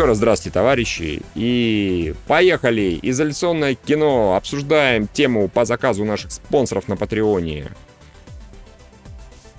[0.00, 1.20] Еще раз здравствуйте, товарищи.
[1.34, 2.98] И поехали!
[3.02, 4.34] Изоляционное кино.
[4.34, 7.70] Обсуждаем тему по заказу наших спонсоров на Патреоне.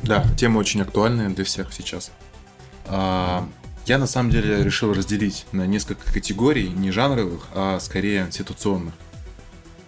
[0.01, 2.11] Да, тема очень актуальная для всех сейчас.
[2.87, 3.47] А,
[3.85, 8.95] я на самом деле решил разделить на несколько категорий, не жанровых, а скорее ситуационных.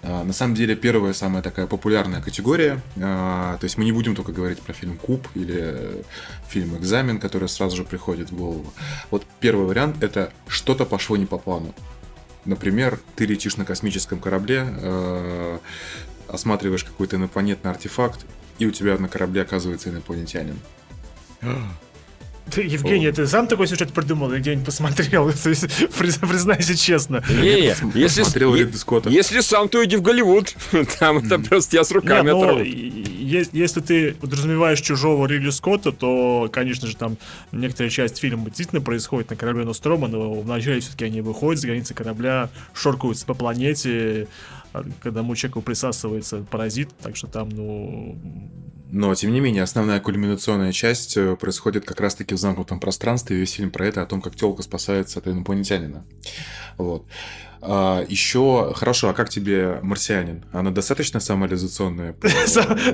[0.03, 4.15] А, на самом деле первая самая такая популярная категория, а, то есть мы не будем
[4.15, 6.03] только говорить про фильм Куб или
[6.47, 8.73] фильм Экзамен, который сразу же приходит в голову.
[9.11, 11.73] Вот первый вариант это что-то пошло не по плану.
[12.43, 15.59] Например, ты летишь на космическом корабле, а,
[16.27, 18.25] осматриваешь какой-то инопланетный артефакт,
[18.59, 20.59] и у тебя на корабле оказывается инопланетянин.
[22.51, 23.13] Ты, Евгений, О.
[23.13, 25.31] ты сам такой сюжет придумал или где-нибудь посмотрел?
[25.97, 27.23] Признайся честно.
[27.29, 30.53] Не, если, если сам, то иди в Голливуд.
[30.99, 36.87] Там это просто я с руками ну, если ты подразумеваешь чужого Ридли Скотта, то, конечно
[36.87, 37.17] же, там
[37.51, 41.93] некоторая часть фильма действительно происходит на корабле Нострома, но вначале все-таки они выходят с границы
[41.93, 44.27] корабля, шоркаются по планете,
[45.01, 48.17] когда ему человеку присасывается паразит, так что там, ну,
[48.93, 53.37] но, тем не менее, основная кульминационная часть э, происходит как раз-таки в замкнутом пространстве.
[53.37, 56.05] Весь фильм про это, о том, как телка спасается от инопланетянина.
[56.77, 57.03] Вот.
[57.59, 60.45] А, еще, хорошо, а как тебе марсианин?
[60.51, 62.15] Она достаточно самореализационная?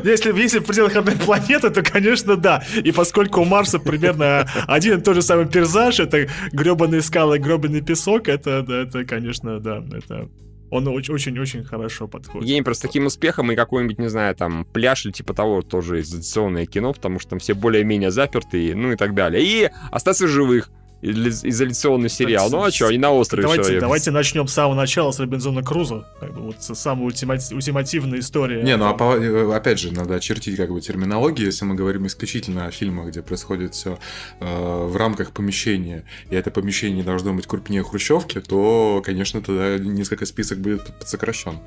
[0.06, 2.64] Если, если в пределах одной планеты, то, конечно, да.
[2.82, 7.82] И поскольку у Марса примерно один и тот же самый пейзаж, это гребаные скалы, гребаный
[7.82, 10.30] песок, это, это конечно, да, это
[10.72, 12.48] он очень-очень хорошо подходит.
[12.48, 16.66] Гейм просто таким успехом и какой-нибудь, не знаю, там, пляж или типа того, тоже изоляционное
[16.66, 19.44] кино, потому что там все более-менее заперты, ну и так далее.
[19.44, 20.70] И остаться живых
[21.02, 22.50] изоляционный сериал.
[22.50, 23.82] Так, ну а что, они на острове давайте, человек.
[23.82, 26.08] Давайте начнем с самого начала с Робинзона Круза.
[26.20, 28.64] Как бы, вот самая ультимативная история.
[28.64, 32.66] Не, ну а э, опять же, надо очертить как бы терминологию, если мы говорим исключительно
[32.66, 33.98] о фильмах, где происходит все
[34.40, 40.26] э, в рамках помещения, и это помещение должно быть крупнее хрущевки, то, конечно, тогда несколько
[40.26, 41.60] список будет сокращен.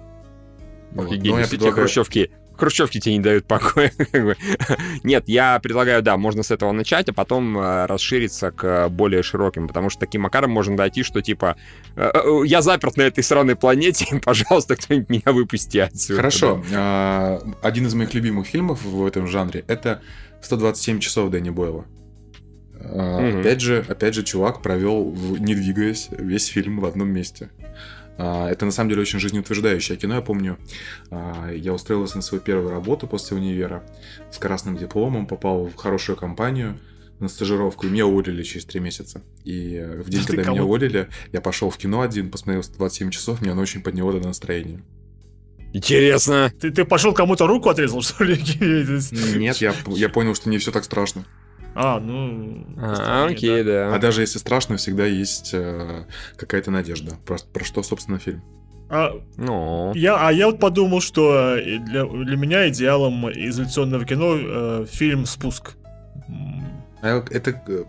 [0.92, 1.10] Вот.
[1.10, 1.86] Но я предлагаю...
[1.86, 2.30] хрущевки
[2.62, 3.92] хрущевки тебе не дают покоя.
[5.02, 9.66] Нет, я предлагаю, да, можно с этого начать, а потом э, расшириться к более широким,
[9.66, 11.56] потому что таким макаром можно дойти, что типа
[11.96, 16.18] э, э, я заперт на этой сраной планете, пожалуйста, кто-нибудь меня выпусти отсюда.
[16.18, 16.62] Хорошо.
[16.72, 20.00] А, один из моих любимых фильмов в этом жанре это
[20.42, 21.84] 127 часов Дэнни Бойла.
[22.78, 23.40] Mm-hmm.
[23.40, 27.50] Опять же, опять же, чувак провел, не двигаясь, весь фильм в одном месте.
[28.18, 30.16] А, это на самом деле очень жизнеутверждающее кино.
[30.16, 30.58] Я помню,
[31.10, 33.82] а, я устроился на свою первую работу после универа
[34.30, 36.78] с красным дипломом, попал в хорошую компанию
[37.18, 39.22] на стажировку, и меня уволили через три месяца.
[39.44, 43.40] И э, в день, когда меня уволили, я пошел в кино один, посмотрел 27 часов,
[43.40, 44.82] мне оно очень подняло до настроения.
[45.72, 46.52] Интересно.
[46.60, 48.36] Ты, ты пошел кому-то руку отрезал, что ли?
[49.36, 51.24] Нет, я, я понял, что не все так страшно.
[51.74, 52.66] А, ну...
[52.78, 53.90] А, окей, да.
[53.90, 53.94] да.
[53.94, 56.04] А даже если страшно, всегда есть э,
[56.36, 57.16] какая-то надежда.
[57.24, 58.42] Про, про что, собственно, фильм.
[58.90, 59.92] А, ну.
[59.94, 65.76] я, а я вот подумал, что для, для меня идеалом изоляционного кино э, фильм «Спуск».
[67.00, 67.50] А это...
[67.66, 67.84] Э,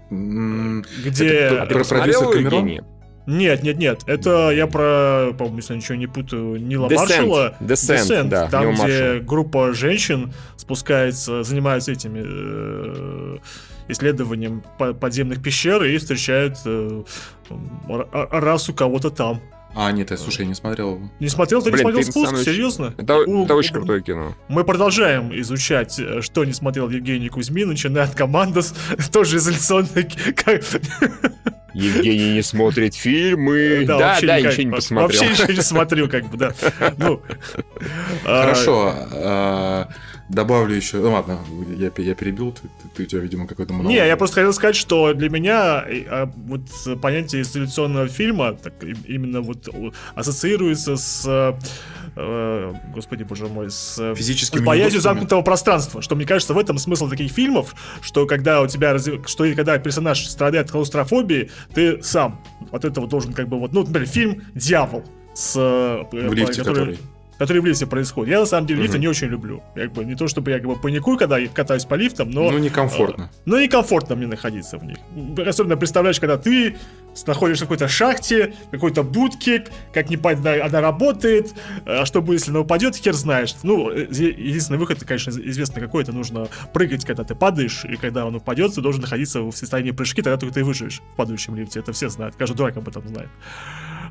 [1.05, 1.27] Где...
[1.27, 2.85] Это, про продюсер Камерон?
[3.25, 4.01] Нет, нет, нет.
[4.05, 6.97] Это я про, по-моему, если я ничего не путаю, Нила Descent.
[6.97, 7.57] Маршалла.
[7.61, 9.21] Descent, Descent да, там, Нил где Маршалл.
[9.21, 13.37] группа женщин спускается, занимаются этими э,
[13.87, 17.03] исследованием подземных пещер и встречают э,
[18.31, 19.41] расу кого-то там.
[19.75, 20.99] А, нет, я, слушай, я не смотрел.
[21.19, 21.61] Не смотрел?
[21.61, 22.29] Ты Блин, не смотрел «Спуск»?
[22.29, 22.45] Самый...
[22.45, 22.93] Серьезно?
[22.97, 24.35] Это, у, это очень крутое кино.
[24.47, 28.75] Мы продолжаем изучать, э, что не смотрел Евгений Кузьмин, начиная от «Командос»,
[29.11, 30.07] тоже изоляционный...
[31.73, 33.83] Евгений не смотрит фильмы.
[33.87, 35.21] Да, да, да ничего не посмотрел.
[35.21, 36.53] Вообще ничего не смотрю, как бы, да.
[36.97, 37.21] Ну,
[38.23, 39.87] Хорошо.
[40.29, 41.39] Добавлю еще, ну ладно,
[41.77, 43.91] я, я перебил, ты, ты, у тебя, видимо, какой-то монолог.
[43.91, 46.61] Не, я просто хотел сказать, что для меня а, вот
[47.01, 48.73] понятие инсталляционного фильма так,
[49.05, 49.67] именно вот
[50.15, 51.57] ассоциируется с
[52.15, 56.01] э, господи боже мой, с, Физическими с боязнью замкнутого пространства.
[56.01, 60.25] Что мне кажется, в этом смысл таких фильмов, что когда у тебя, что когда персонаж
[60.25, 62.41] страдает от клаустрофобии, ты сам
[62.71, 65.03] от этого должен как бы вот, ну, например, фильм «Дьявол»,
[65.33, 66.99] с, в лифте, который, который
[67.43, 68.31] которые в лифте происходят.
[68.31, 69.61] Я на самом деле лифты не очень люблю.
[69.75, 72.49] Как бы не то чтобы я как бы паникую, когда катаюсь по лифтам, но.
[72.49, 73.23] Ну, некомфортно.
[73.23, 74.97] Э, но некомфортно мне находиться в них.
[75.45, 76.77] Особенно представляешь, когда ты
[77.27, 81.53] находишься в какой-то шахте, какой-то будке, как не понятно, она работает,
[81.85, 83.55] а что будет, если она упадет, хер знаешь.
[83.63, 88.25] Ну, э, единственный выход, конечно, известно какой, это нужно прыгать, когда ты падаешь, и когда
[88.25, 91.81] он упадет, ты должен находиться в состоянии прыжки, тогда только ты выживешь в падающем лифте.
[91.81, 93.29] Это все знают, каждый дурак об этом знает.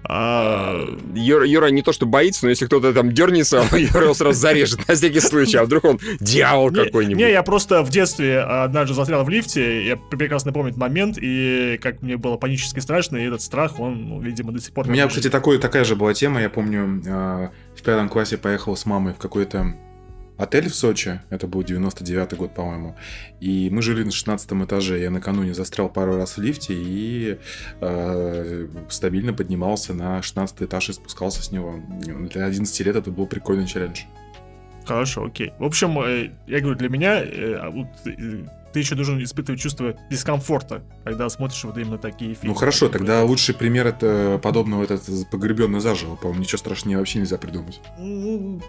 [0.05, 0.77] А...
[1.15, 4.87] Юра, Юра не то что боится, но если кто-то там дернется, Юра его сразу зарежет
[4.89, 7.19] на всякий случай, а вдруг он дьявол какой-нибудь.
[7.19, 11.79] Не, я просто в детстве однажды застрял в лифте, я прекрасно помню этот момент, и
[11.83, 14.87] как мне было панически страшно, и этот страх, он, ну, видимо, до сих пор...
[14.87, 18.77] У меня, кстати, такой, такая же была тема, я помню, а, в пятом классе поехал
[18.77, 19.75] с мамой в какой-то
[20.43, 22.97] отель в Сочи, это был 99-й год, по-моему,
[23.41, 27.39] и мы жили на 16 этаже, я накануне застрял пару раз в лифте и
[27.81, 31.81] э, стабильно поднимался на 16 этаж и спускался с него.
[32.01, 34.03] Для 11 лет это был прикольный челлендж.
[34.85, 35.53] Хорошо, окей.
[35.59, 37.71] В общем, э, я говорю, для меня э, а
[38.73, 42.55] ты еще должен испытывать чувство дискомфорта, когда смотришь вот именно такие фильмы.
[42.55, 46.17] Ну хорошо, тогда лучший пример это подобного этот погребенный заживо.
[46.17, 47.81] По-моему, ничего страшнее вообще нельзя придумать.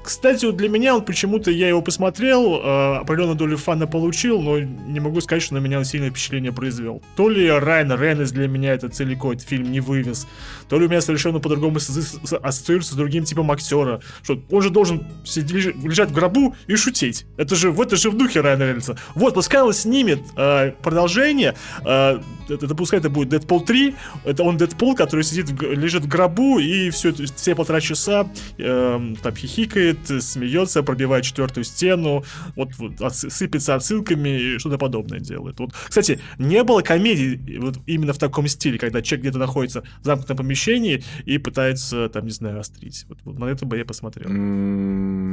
[0.04, 4.60] Кстати, вот для меня он почему-то я его посмотрел, э, определенную долю фана получил, но
[4.60, 7.02] не могу сказать, что на меня он сильное впечатление произвел.
[7.16, 10.28] То ли Райан Реннес для меня это целиком этот фильм не вывез,
[10.68, 14.02] то ли у меня совершенно по-другому ассоциируется с другим типом актера.
[14.22, 17.26] Что он же должен сидеть, лежать в гробу и шутить.
[17.38, 18.98] Это же, это же в духе Райана Реннеса.
[19.16, 21.54] Вот, пускай он снимет э, продолжение,
[21.86, 22.20] э,
[22.50, 23.96] это, пускай это будет Дэдпул 3,
[24.26, 29.14] это он Дэдпул, который сидит, в, лежит в гробу и все, все полтора часа э,
[29.22, 32.24] там хихикает, смеется, пробивает четвертую стену,
[32.56, 35.60] вот, вот от, сыпется отсылками и что-то подобное делает.
[35.60, 40.06] Вот, кстати, не было комедии вот именно в таком стиле, когда человек где-то находится в
[40.06, 43.06] замкнутом помещении и пытается, там, не знаю, острить.
[43.10, 44.28] Вот, вот на это бы я посмотрел.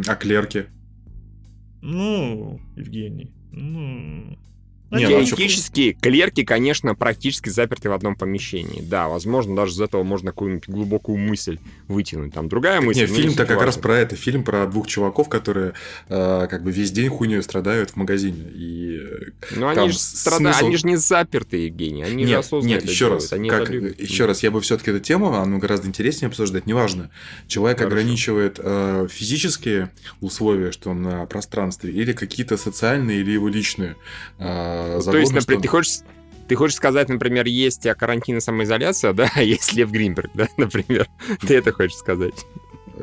[0.07, 0.67] А клерки?
[1.81, 4.37] Ну, Евгений, ну...
[4.91, 8.81] Не, ну, Теоретически, клерки, конечно, практически заперты в одном помещении.
[8.83, 12.35] Да, возможно, даже из этого можно какую-нибудь глубокую мысль вытянуть.
[12.35, 13.03] Там другая мысль.
[13.03, 14.17] Нет, фильм-то как раз про это.
[14.17, 15.75] Фильм про двух чуваков, которые
[16.09, 18.51] э, как бы весь день хуйней страдают в магазине.
[18.53, 19.01] И,
[19.55, 20.67] ну, они же страдают, смысл...
[20.67, 22.03] они же не заперты, Евгений.
[22.03, 23.23] Они нет, же нет, еще делают.
[23.23, 26.67] раз, они как, еще раз, я бы все-таки эту тему, она гораздо интереснее обсуждать.
[26.67, 27.11] Неважно,
[27.47, 27.95] человек Хорошо.
[27.95, 33.97] ограничивает э, физические условия, что он на пространстве, или какие-то социальные, или его личные.
[34.39, 36.01] Э, ну, то есть, например, ты хочешь
[36.49, 41.09] ты хочешь сказать, например, есть карантин и самоизоляция, да, а есть Лев Гринберг, да, например.
[41.47, 42.45] Ты это хочешь сказать?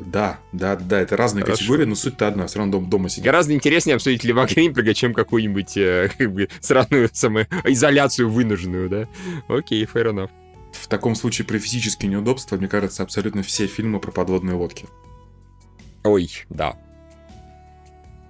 [0.06, 1.60] Да, да, да, это разные Хорошо.
[1.60, 3.24] категории, но суть-то одна, все равно дом, дома сидит.
[3.24, 9.08] Гораздо интереснее обсудить Лева Гринберга, чем какую-нибудь э, как бы сраную самоизоляцию вынужденную, да?
[9.48, 10.30] Окей, fair enough.
[10.74, 14.88] В таком случае про физические неудобства, мне кажется, абсолютно все фильмы про подводные лодки.
[16.04, 16.78] Ой, да.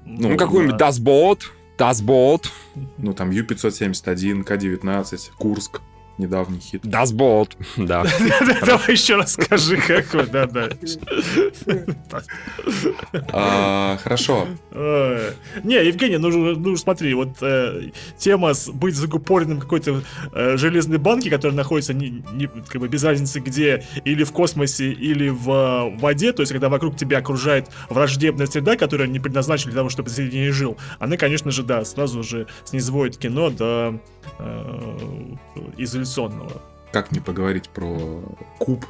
[0.06, 0.90] Ну, ну какой-нибудь да.
[0.90, 1.42] Dustboat,
[1.78, 2.52] Dustbolt.
[2.98, 5.82] Ну, там Ю-571, К-19, Курск
[6.18, 6.84] недавний хит.
[6.84, 8.06] Dustbolt, да.
[8.66, 10.70] Давай еще раз скажи, какой, да-да.
[13.32, 14.48] А, хорошо.
[14.72, 20.04] Не, Евгений, ну, ну смотри, вот э, тема с быть закупоренным какой-то
[20.34, 22.24] э, железной банки, которая находится не,
[22.68, 26.96] как бы без разницы где, или в космосе, или в воде, то есть когда вокруг
[26.96, 31.52] тебя окружает враждебная среда, которая не предназначена для того, чтобы ты не жил, она, конечно
[31.52, 34.00] же, да, сразу же снизывает кино до
[34.40, 35.36] э,
[35.78, 36.62] изоляции традиционного.
[36.92, 38.24] Как не поговорить про
[38.60, 38.86] куб,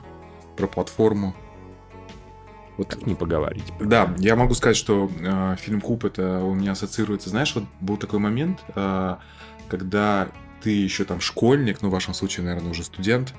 [0.56, 1.36] про платформу?
[2.78, 3.66] Вот как не поговорить.
[3.80, 7.30] Да, я могу сказать, что э, фильм Куб это у меня ассоциируется.
[7.30, 9.16] Знаешь, вот был такой момент, э,
[9.68, 10.28] когда
[10.62, 13.34] ты еще там школьник, ну, в вашем случае, наверное, уже студент,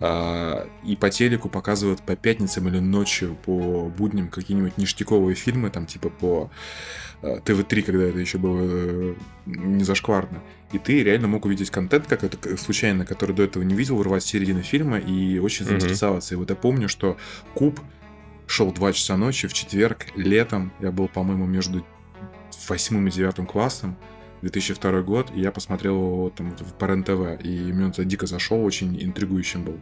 [0.00, 5.84] э, и по телеку показывают по пятницам или ночью по будням какие-нибудь ништяковые фильмы, там,
[5.84, 6.50] типа по
[7.20, 10.40] э, ТВ-3, когда это еще было э, не зашкварно
[10.72, 14.26] и ты реально мог увидеть контент какой-то случайно, который до этого не видел, урвать с
[14.26, 16.34] середины фильма и очень заинтересоваться.
[16.34, 16.36] Mm-hmm.
[16.36, 17.16] И вот я помню, что
[17.54, 17.80] Куб
[18.46, 20.72] шел 2 часа ночи в четверг, летом.
[20.80, 21.86] Я был, по-моему, между
[22.68, 23.96] восьмым и девятым классом.
[24.42, 28.96] 2002 год, и я посмотрел его там по РЕН-ТВ, и мне это дико зашел, очень
[29.02, 29.80] интригующим был.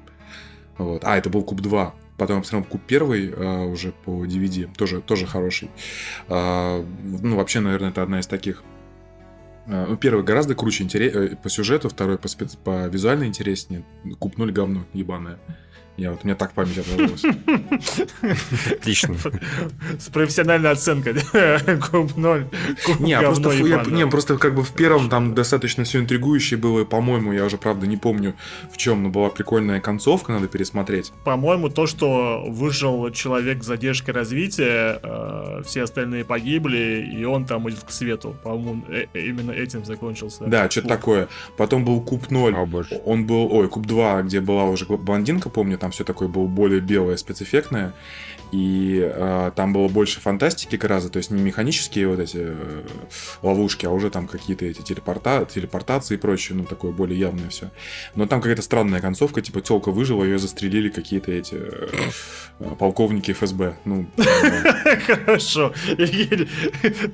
[0.79, 1.05] Вот.
[1.05, 1.95] А, это был Куб 2.
[2.17, 5.71] Потом я посмотрел Куб 1 а, уже по DVD, тоже, тоже хороший.
[6.29, 8.63] А, ну, вообще, наверное, это одна из таких
[9.67, 11.15] ну, первый гораздо круче интерес...
[11.15, 12.57] Э, по сюжету, второй по, спец...
[12.57, 13.85] по визуально интереснее.
[14.19, 15.39] Купнули говно ебаное.
[15.97, 17.25] Я вот, у меня так память отложилась.
[18.71, 19.17] Отлично.
[19.99, 21.15] С профессиональной оценкой.
[21.91, 22.47] Куб 0.
[22.99, 27.33] Не, просто, я, не, просто как бы в первом там достаточно все интригующее было, по-моему,
[27.33, 28.35] я уже, правда, не помню
[28.71, 31.13] в чем, но была прикольная концовка, надо пересмотреть.
[31.25, 37.69] По-моему, то, что выжил человек с задержкой развития, э, все остальные погибли, и он там
[37.71, 38.37] идет к свету.
[38.43, 40.45] По-моему, э, именно этим закончился.
[40.45, 41.29] Да, что-то такое.
[41.57, 42.55] Потом был Куб 0.
[43.05, 46.81] Он был, ой, Куб 2, где была уже блондинка, помню, там все такое было более
[46.81, 47.93] белое, спецэффектное,
[48.53, 52.83] и э, там было больше фантастики гораздо, то есть не механические вот эти э,
[53.43, 57.71] ловушки, а уже там какие-то эти телепорта, телепортации и прочее, ну, такое более явное все.
[58.15, 63.77] Но там какая-то странная концовка, типа телка выжила, ее застрелили какие-то эти э, полковники ФСБ.
[63.85, 64.07] Ну,
[65.07, 65.73] Хорошо.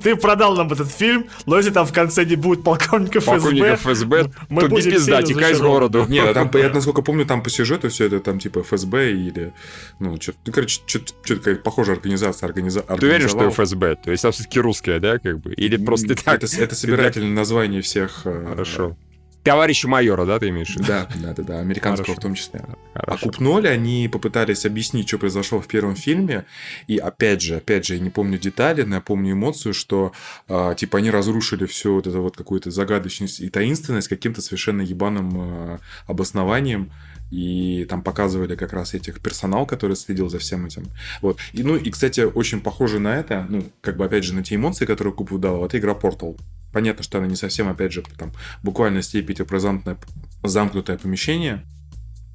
[0.03, 3.39] Ты продал нам этот фильм, но если там в конце не будет полковников ФСБ...
[3.39, 6.05] Полковников ФСБ, то не пизда, текай из города.
[6.07, 9.53] Нет, там, я насколько помню, там по сюжету все это там типа ФСБ или...
[9.99, 12.47] Ну, что-то, ну, короче, что-то какая-то похожая организация.
[12.47, 12.81] Организа...
[12.81, 13.95] Ты уверен, что ФСБ?
[13.95, 15.53] То есть там все-таки русская, да, как бы?
[15.53, 16.43] Или просто так?
[16.43, 18.21] Это, это собирательное название всех...
[18.25, 18.97] Э, Хорошо.
[19.43, 20.73] Товарища майора, да, ты имеешь?
[20.75, 22.19] Да, да, да, да, американского Хорошо.
[22.19, 22.61] в том числе.
[22.93, 23.13] Хорошо.
[23.13, 26.45] А Купноли, они попытались объяснить, что произошло в первом фильме,
[26.87, 30.13] и опять же, опять же, я не помню детали, но я помню эмоцию, что,
[30.47, 35.73] э, типа, они разрушили всю вот эту вот какую-то загадочность и таинственность каким-то совершенно ебаным
[35.73, 36.93] э, обоснованием,
[37.33, 40.85] и там показывали как раз этих персонал, который следил за всем этим.
[41.21, 41.39] Вот.
[41.51, 44.53] И, ну, и, кстати, очень похоже на это, ну, как бы, опять же, на те
[44.53, 46.39] эмоции, которые Куб выдал, это игра Portal.
[46.71, 49.97] Понятно, что она не совсем, опять же, там, буквально степень замкнутое,
[50.43, 51.65] замкнутое помещение,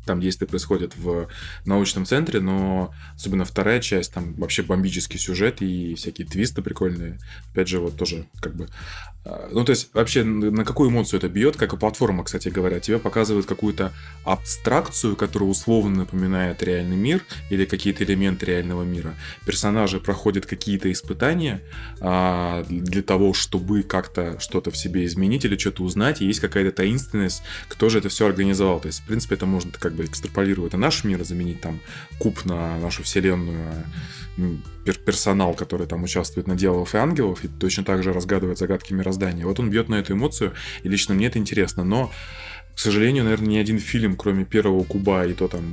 [0.09, 1.29] там действие происходит в
[1.67, 7.19] научном центре, но особенно вторая часть, там вообще бомбический сюжет и всякие твисты прикольные.
[7.53, 8.69] Опять же, вот тоже как бы
[9.29, 12.81] а, ну, то есть, вообще, на какую эмоцию это бьет, как и платформа, кстати говоря.
[12.81, 13.93] Тебе показывают какую-то
[14.25, 19.15] абстракцию, которая условно напоминает реальный мир или какие-то элементы реального мира.
[19.45, 21.63] Персонажи проходят какие-то испытания
[22.01, 26.73] а, для того, чтобы как-то что-то в себе изменить или что-то узнать, и есть какая-то
[26.73, 28.81] таинственность, кто же это все организовал.
[28.81, 31.81] То есть, в принципе, это можно как бы экстраполировать на наш мир, заменить там
[32.19, 37.85] куб на нашу вселенную, а персонал, который там участвует на Дьяволов и Ангелов, и точно
[37.85, 39.45] так же разгадывает загадки мироздания.
[39.45, 42.11] Вот он бьет на эту эмоцию, и лично мне это интересно, но
[42.75, 45.65] к сожалению, наверное, ни один фильм, кроме первого Куба и то там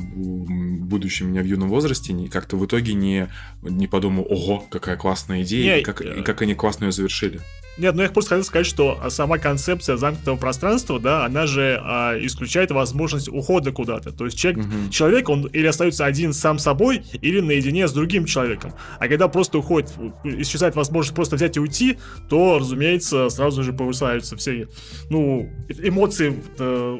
[0.88, 3.30] будущем меня в юном возрасте, как-то в итоге не,
[3.62, 7.42] не подумал, ого, какая классная идея, не, и, как, и как они классно ее завершили.
[7.78, 12.18] Нет, ну я просто хотел сказать, что сама концепция замкнутого пространства, да, она же а,
[12.20, 14.12] исключает возможность ухода куда-то.
[14.12, 14.90] То есть человек, угу.
[14.92, 18.74] человек, он или остается один сам собой, или наедине с другим человеком.
[19.00, 19.92] А когда просто уходит,
[20.24, 21.98] исчезает возможность просто взять и уйти,
[22.30, 24.68] то, разумеется, сразу же повышаются все,
[25.10, 27.00] ну, эмоции э,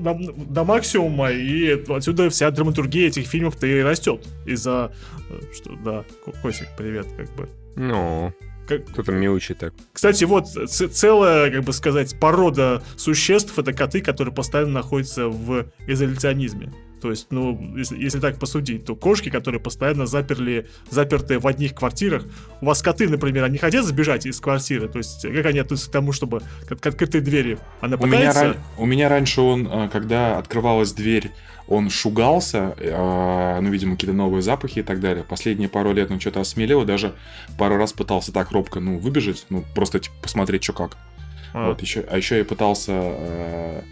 [0.00, 4.26] до, до максимума, и отсюда вся драматургия этих фильмов-то и растет.
[4.46, 4.92] Из-за,
[5.30, 6.04] э, что, да,
[6.42, 7.48] Косик, привет, как бы.
[7.76, 7.90] Ну...
[7.90, 8.49] No.
[8.70, 8.86] Как...
[8.86, 9.74] Кто-то мяучит так.
[9.92, 16.72] Кстати, вот целая, как бы сказать, порода существ это коты, которые постоянно находятся в изоляционизме.
[17.00, 21.74] То есть, ну, если, если так посудить, то кошки, которые постоянно заперли, заперты в одних
[21.74, 22.24] квартирах.
[22.60, 24.88] У вас коты, например, они хотят сбежать из квартиры?
[24.88, 27.58] То есть, как они относятся к тому, чтобы к, к открытой двери?
[27.80, 28.40] Она пытается...
[28.40, 31.30] У меня, у меня раньше он, а, когда открывалась дверь
[31.70, 35.22] он шугался, э, ну, видимо, какие-то новые запахи и так далее.
[35.22, 37.14] Последние пару лет он что-то осмелел, даже
[37.56, 40.96] пару раз пытался так робко, ну, выбежать, ну, просто типа, посмотреть, что как.
[41.54, 41.68] А.
[41.68, 43.82] Вот, еще, а еще я пытался э,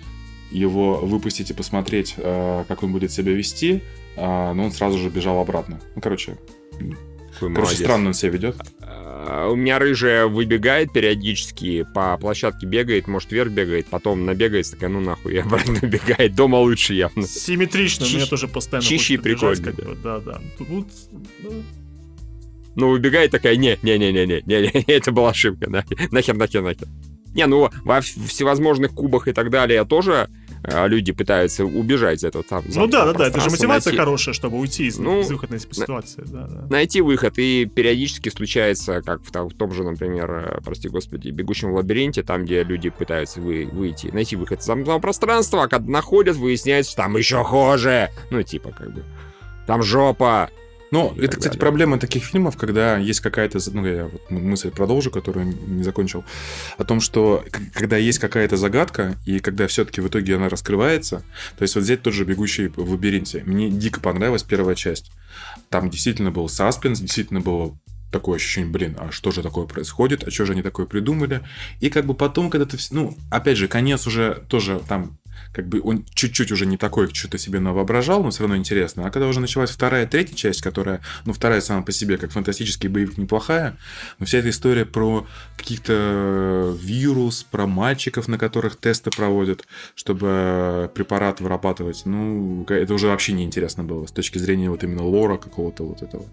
[0.51, 3.83] его выпустить и посмотреть, э, как он будет себя вести,
[4.17, 5.81] э, но он сразу же бежал обратно.
[5.95, 6.39] Ну, короче,
[7.41, 8.57] Короче, странно он себя ведет.
[8.81, 14.91] А, у меня рыжая выбегает периодически, по площадке бегает, может, вверх бегает, потом набегается, такая,
[14.91, 16.35] ну нахуй, и обратно бегает.
[16.35, 17.27] Дома лучше явно.
[17.27, 18.17] Симметрично, Чищ...
[18.17, 19.73] мне тоже постоянно Чище и прикольно.
[20.03, 20.41] Да, да.
[20.59, 20.89] Тут,
[21.43, 21.63] ну...
[22.75, 26.89] ну, выбегает такая, не-не-не-не-не, это была ошибка, нахер, нахер, нахер.
[27.35, 30.29] Не, ну, во всевозможных кубах и так далее тоже
[30.63, 32.65] люди пытаются убежать из этого там.
[32.67, 33.99] Ну да, да, да, это же мотивация найти...
[33.99, 36.23] хорошая, чтобы уйти из, ну, из выходной ситуации.
[36.27, 36.67] Да, да.
[36.69, 41.73] Найти выход, и периодически случается, как в, в том же, например, э, прости господи, бегущем
[41.73, 45.91] в лабиринте, там, где люди пытаются вы, выйти, найти выход из замкнутого пространства, а когда
[45.91, 48.11] находят, выясняется, что там еще хуже.
[48.31, 49.05] Ну, типа, как бы,
[49.67, 50.51] там жопа,
[50.91, 51.61] ну, это, кстати, далее.
[51.61, 56.25] проблема таких фильмов, когда есть какая-то, ну, я вот мысль продолжу, которую не закончил,
[56.77, 61.23] о том, что когда есть какая-то загадка, и когда все-таки в итоге она раскрывается,
[61.57, 63.43] то есть вот взять тот же «Бегущий в лабиринте».
[63.45, 65.11] Мне дико понравилась первая часть.
[65.69, 67.79] Там действительно был саспенс, действительно было
[68.11, 71.43] такое ощущение, блин, а что же такое происходит, а что же они такое придумали.
[71.81, 75.19] И как бы потом, когда ты, ну, опять же, конец уже тоже там
[75.53, 79.07] как бы он чуть-чуть уже не такой, что-то себе навоображал, но все равно интересно.
[79.07, 82.89] А когда уже началась вторая, третья часть, которая, ну, вторая сама по себе, как фантастический
[82.89, 83.77] боевик, неплохая,
[84.19, 85.27] но вся эта история про
[85.57, 93.33] каких-то вирус, про мальчиков, на которых тесты проводят, чтобы препарат вырабатывать, ну, это уже вообще
[93.33, 96.25] неинтересно было с точки зрения вот именно лора какого-то вот этого.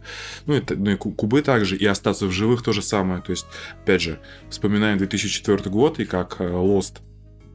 [0.45, 3.21] Ну, это, ну и кубы также, и остаться в живых то же самое.
[3.21, 3.45] То есть,
[3.83, 4.19] опять же,
[4.49, 7.01] вспоминаем 2004 год и как э, Lost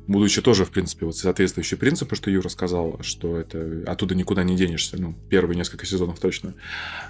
[0.07, 4.57] будучи тоже, в принципе, вот соответствующий принципу, что Юра сказал, что это оттуда никуда не
[4.57, 6.55] денешься, ну, первые несколько сезонов точно,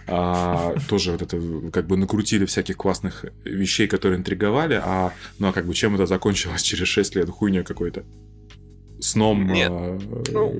[0.06, 1.40] а, тоже вот это
[1.72, 6.06] как бы накрутили всяких классных вещей, которые интриговали, а, ну, а как бы чем это
[6.06, 7.30] закончилось через 6 лет?
[7.30, 8.04] Хуйня какой-то.
[9.00, 9.98] Сном Нет, а,
[10.32, 10.54] ну,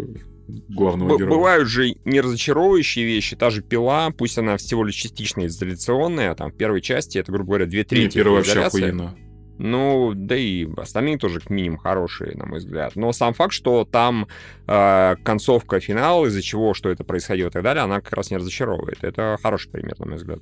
[0.69, 1.31] главного героя.
[1.31, 3.37] Бывают же не разочаровывающие вещи.
[3.37, 7.49] Та же пила, пусть она всего лишь частично изоляционная, там, в первой части, это, грубо
[7.49, 8.05] говоря, две трети.
[8.05, 9.17] Не, первая вообще охуенно.
[9.62, 12.97] Ну, да и остальные тоже к минимум хорошие, на мой взгляд.
[12.97, 14.26] Но сам факт, что там
[14.67, 18.38] э, концовка, финал, из-за чего, что это происходило и так далее, она как раз не
[18.38, 19.05] разочаровывает.
[19.05, 20.38] Это хороший пример, на мой взгляд.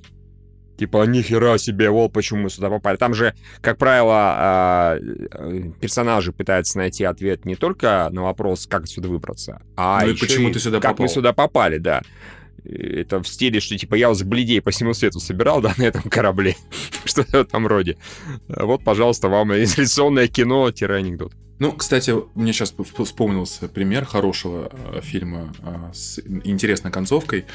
[0.77, 2.95] Типа, нихера себе, вот почему мы сюда попали.
[2.95, 9.09] Там же, как правило, э, персонажи пытаются найти ответ не только на вопрос, как отсюда
[9.09, 11.03] выбраться, а ну, еще почему и ты сюда как попал.
[11.03, 12.03] мы сюда попали, да
[12.63, 16.03] это в стиле, что типа я вас бледей по всему свету собирал, да, на этом
[16.03, 16.55] корабле.
[17.05, 17.97] Что-то в этом роде.
[18.47, 21.33] Вот, пожалуйста, вам изоляционное кино-анекдот.
[21.59, 22.73] Ну, кстати, мне сейчас
[23.03, 27.45] вспомнился пример хорошего э, фильма э, с интересной концовкой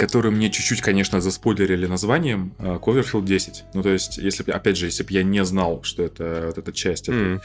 [0.00, 3.64] который мне чуть-чуть, конечно, заспойлерили названием, Коверфилд 10.
[3.74, 6.72] Ну, то есть, если опять же, если бы я не знал, что это вот эта
[6.72, 7.38] часть mm.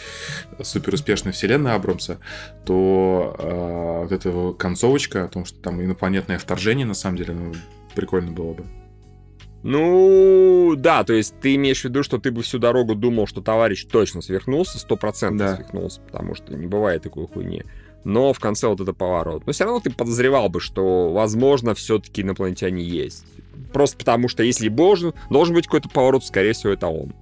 [0.53, 2.17] этой супер успешной вселенной Абрамса,
[2.65, 7.53] то э, вот эта концовочка о том, что там инопланетное вторжение, на самом деле, ну,
[7.93, 8.65] прикольно было бы.
[9.67, 13.41] Ну, да, то есть ты имеешь в виду, что ты бы всю дорогу думал, что
[13.41, 15.55] товарищ точно свихнулся, сто процентов да.
[15.55, 17.63] свихнулся, потому что не бывает такой хуйни
[18.05, 19.45] но в конце вот это поворот.
[19.45, 23.25] Но все равно ты подозревал бы, что, возможно, все-таки инопланетяне есть.
[23.73, 27.13] Просто потому что если должен, должен быть какой-то поворот, скорее всего, это он.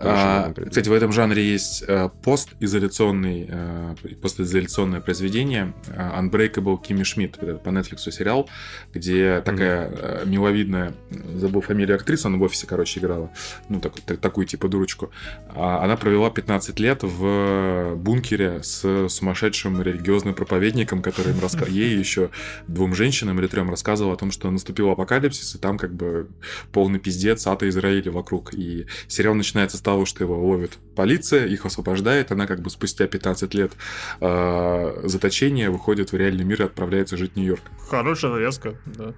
[0.00, 7.36] А, кстати, в этом жанре есть э, постизоляционный, э, постизоляционное произведение э, Unbreakable Kimmy Schmidt,
[7.40, 8.48] это по Netflix сериал,
[8.92, 9.42] где mm-hmm.
[9.42, 10.94] такая э, миловидная,
[11.34, 13.30] забыл фамилию актрисы, она в офисе, короче, играла,
[13.68, 15.10] ну, так, так, такую типа дурочку.
[15.54, 21.66] А, она провела 15 лет в бункере с сумасшедшим религиозным проповедником, который им раска...
[21.68, 22.30] ей еще
[22.68, 26.28] двум женщинам или трем рассказывал о том, что наступил апокалипсис, и там как бы
[26.72, 28.54] полный пиздец, ата Израиля вокруг.
[28.54, 33.06] И сериал начинается с того, что его ловит полиция, их освобождает, она как бы спустя
[33.06, 33.72] 15 лет
[34.20, 37.62] э, заточения выходит в реальный мир и отправляется жить в Нью-Йорк.
[37.88, 39.14] Хорошая завязка, да.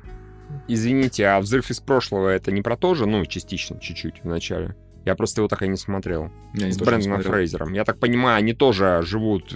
[0.68, 3.06] Извините, а взрыв из прошлого это не про то же?
[3.06, 4.76] Ну, частично, чуть-чуть в начале.
[5.04, 6.30] Я просто его так и не смотрел.
[6.54, 7.72] Я С Брэндоном Фрейзером.
[7.74, 9.54] Я так понимаю, они тоже живут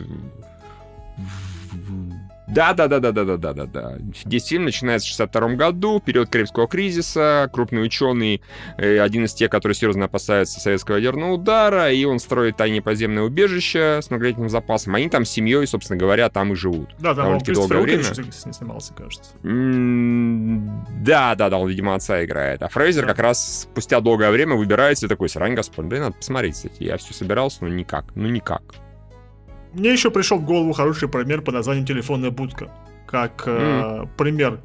[2.49, 3.99] да, да, да, да, да, да, да, да, да.
[4.25, 8.43] Здесь фильм начинается в 62 году, период Карибского кризиса, крупный ученый,
[8.79, 13.25] э, один из тех, который серьезно опасается советского ядерного удара, и он строит тайне подземное
[13.25, 14.95] убежище с многолетним запасом.
[14.95, 16.95] Они там с семьей, собственно говоря, там и живут.
[16.99, 18.05] Да, да, он долгое время.
[18.05, 19.33] снимался, кажется.
[19.43, 22.63] да, да, да, он, видимо, отца играет.
[22.63, 26.55] А Фрейзер как раз спустя долгое время выбирается и такой, срань, господь, да надо посмотреть,
[26.55, 26.83] кстати.
[26.83, 28.63] Я все собирался, но никак, ну никак.
[29.73, 32.71] Мне еще пришел в голову хороший пример по названию «Телефонная будка».
[33.07, 34.03] Как mm.
[34.03, 34.61] э, пример,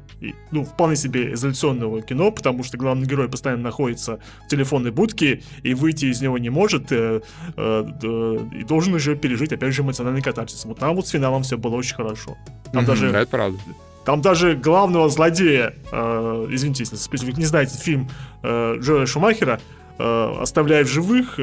[0.50, 5.72] ну, вполне себе изоляционного кино, потому что главный герой постоянно находится в телефонной будке и
[5.72, 7.22] выйти из него не может, э,
[7.56, 10.64] э, э, и должен уже пережить, опять же, эмоциональный катарсис.
[10.66, 12.36] Вот там вот с финалом все было очень хорошо.
[12.72, 13.12] Там mm-hmm, даже...
[13.12, 13.58] Да, это правда.
[14.04, 18.10] Там даже главного злодея, э, извините, если вы не знаете фильм
[18.42, 19.60] э, Джоэля Шумахера,
[19.98, 21.38] э, оставляя в живых.
[21.38, 21.42] Э,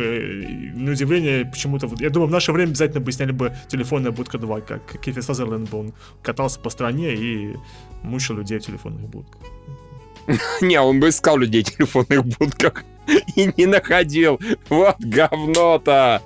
[0.74, 1.90] на удивление, почему-то...
[2.00, 5.70] Я думаю, в наше время обязательно бы сняли бы «Телефонная будка 2», как Кефи Сазерленд
[5.70, 7.56] бы он катался по стране и
[8.04, 9.42] мучил людей в телефонных будках.
[10.62, 12.84] Не, он бы искал людей в телефонных будках
[13.36, 14.40] и не находил.
[14.70, 16.22] Вот говно-то.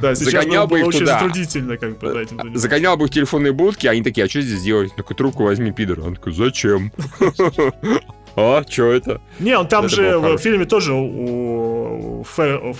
[0.00, 1.14] Да, Загонял бы их очень туда.
[1.14, 4.40] затруднительно как бы этим Загонял бы их в телефонные будки, а они такие, а что
[4.40, 4.94] здесь делать?
[4.94, 6.00] Такой трубку возьми, пидор.
[6.00, 6.92] Он такой, зачем?
[8.36, 9.20] А, что это?
[9.38, 12.76] Не, он там это же в фильме тоже у Фаррелл.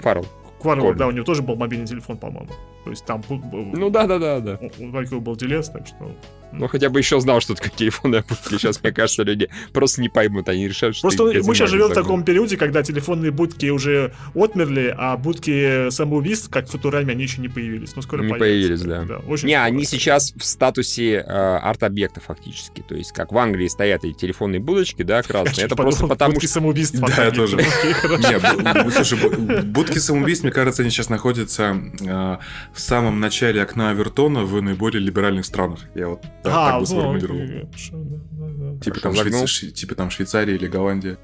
[0.00, 2.50] Фаррелл, да, у него тоже был мобильный телефон, по-моему.
[2.88, 3.22] То есть там...
[3.28, 4.58] Ну да, да, да, да.
[4.78, 6.10] У Валькова был делес, так что...
[6.52, 8.50] Ну, хотя бы еще знал, что такое телефонная будка.
[8.50, 11.08] Сейчас, мне кажется, люди просто не поймут, они решают, что...
[11.08, 16.48] Просто мы сейчас живем в таком периоде, когда телефонные будки уже отмерли, а будки самоубийств,
[16.50, 17.94] как в Футураме, они еще не появились.
[17.94, 19.02] Ну, скоро Не появились, да.
[19.02, 22.80] да очень не, они сейчас в статусе э, арт-объекта фактически.
[22.80, 25.66] То есть, как в Англии стоят эти телефонные будочки, да, красные.
[25.66, 26.98] Это просто потому, будки самоубийств.
[26.98, 27.56] Да, я тоже.
[27.58, 29.18] Не, слушай,
[29.64, 32.38] будки самоубийств, мне кажется, они сейчас находятся э,
[32.78, 35.80] в самом начале окна Авертона в наиболее либеральных странах.
[35.96, 38.80] Я вот так, а, так бы сформулировал.
[38.80, 39.72] Типа там, Швейц...
[39.72, 41.18] типа там Швейцария или Голландия.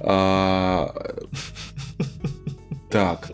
[0.00, 0.92] А...
[2.90, 3.30] Так.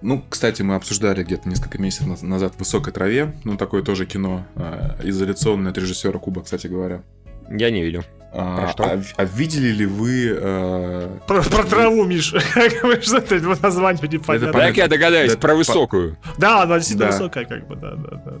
[0.00, 3.34] Ну, кстати, мы обсуждали где-то несколько месяцев назад в «Высокой траве».
[3.44, 4.46] Ну, такое тоже кино.
[4.54, 7.02] Э, изоляционное от режиссера Куба, кстати говоря.
[7.50, 8.02] Я не видел.
[8.32, 8.84] А, что?
[8.84, 10.36] А, а видели ли вы...
[10.38, 11.18] Э...
[11.26, 12.26] Про, про траву, Миш.
[13.02, 14.52] Что это название непонятно.
[14.52, 16.18] Так я догадаюсь, про высокую.
[16.38, 18.32] Да, она действительно высокая, как бы, да, да, да.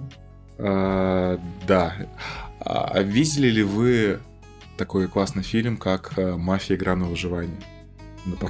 [0.58, 1.94] А, да.
[2.60, 4.18] А видели ли вы
[4.76, 6.76] такой классный фильм, как э, «Мафия.
[6.76, 7.56] Игра на выживание»?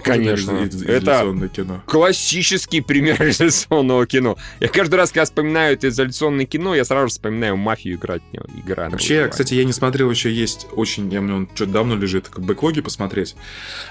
[0.03, 0.53] Конечно,
[0.87, 1.83] это кино.
[1.87, 4.37] классический пример изоляционного кино.
[4.61, 8.23] Я каждый раз, когда вспоминаю это изоляционное кино, я сразу же вспоминаю мафию играть.
[8.57, 12.29] Игра Вообще, кстати, я не смотрел еще, есть очень, я мне он что-то давно лежит,
[12.29, 13.37] как бэклоги посмотреть.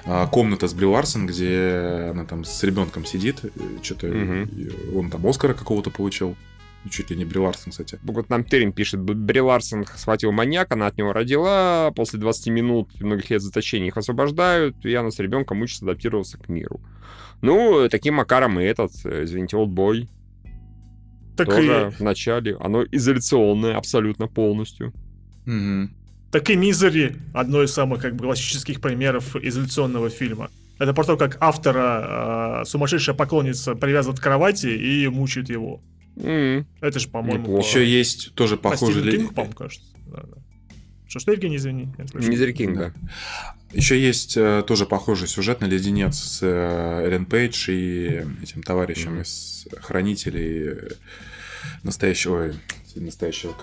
[0.06, 3.40] А, комната с Бри Ларсон, где она там с ребенком сидит,
[3.82, 5.00] что-то угу.
[5.00, 6.36] он там Оскара какого-то получил.
[6.86, 8.00] Ну, чуть ли не Бри Ларсон, кстати.
[8.04, 13.02] Вот нам Терин пишет, Бри Ларсон схватил маньяк, она от него родила, после 20 минут
[13.02, 16.80] многих лет заточения их освобождают, и она с ребенком учится адаптироваться к миру.
[17.42, 20.08] Ну, таким макаром и этот, извините, Олдбой.
[21.36, 21.96] Так тоже и...
[21.96, 22.56] в начале.
[22.60, 24.94] Оно изоляционное абсолютно полностью.
[25.48, 25.90] Угу.
[26.32, 30.52] Так и Мизери, одно из самых как бы классических примеров изоляционного фильма.
[30.78, 35.82] Это про то, как автора э, сумасшедшая поклонница привязывает к кровати и мучает его.
[36.16, 36.66] Mm.
[36.82, 37.58] Это же, по-моему...
[37.58, 39.04] Еще есть тоже похожий...
[39.04, 39.88] По Кинг, по-моему, кажется.
[40.08, 40.38] Да, да.
[41.08, 41.90] Что, что, Евгений, извини?
[42.14, 42.94] Мизери Кинг, да.
[43.74, 49.18] Еще есть э, тоже похожий сюжет на леденец с э, Эллен Пейдж и этим товарищем
[49.18, 49.22] mm-hmm.
[49.24, 50.96] из Хранителей
[51.84, 52.54] настоящего,
[52.96, 53.54] настоящего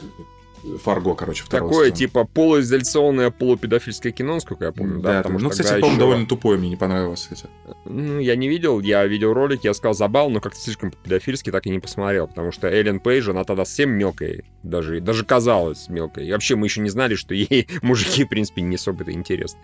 [0.82, 1.98] Фарго, короче, второго Такое, сезона.
[1.98, 5.14] типа, полуизоляционное, полупедофильское кино, насколько я помню, да?
[5.14, 5.98] да потому ну, что, кстати, по-моему, еще...
[5.98, 7.52] довольно тупое, мне не понравилось, кстати.
[7.84, 11.66] Ну, я не видел, я видел ролик, я сказал забал, но как-то слишком педофильски так
[11.66, 16.28] и не посмотрел, потому что Эллен Пейдж, она тогда совсем мелкая, даже, даже казалось мелкой.
[16.28, 19.60] И вообще мы еще не знали, что ей мужики, в принципе, не особо это интересно.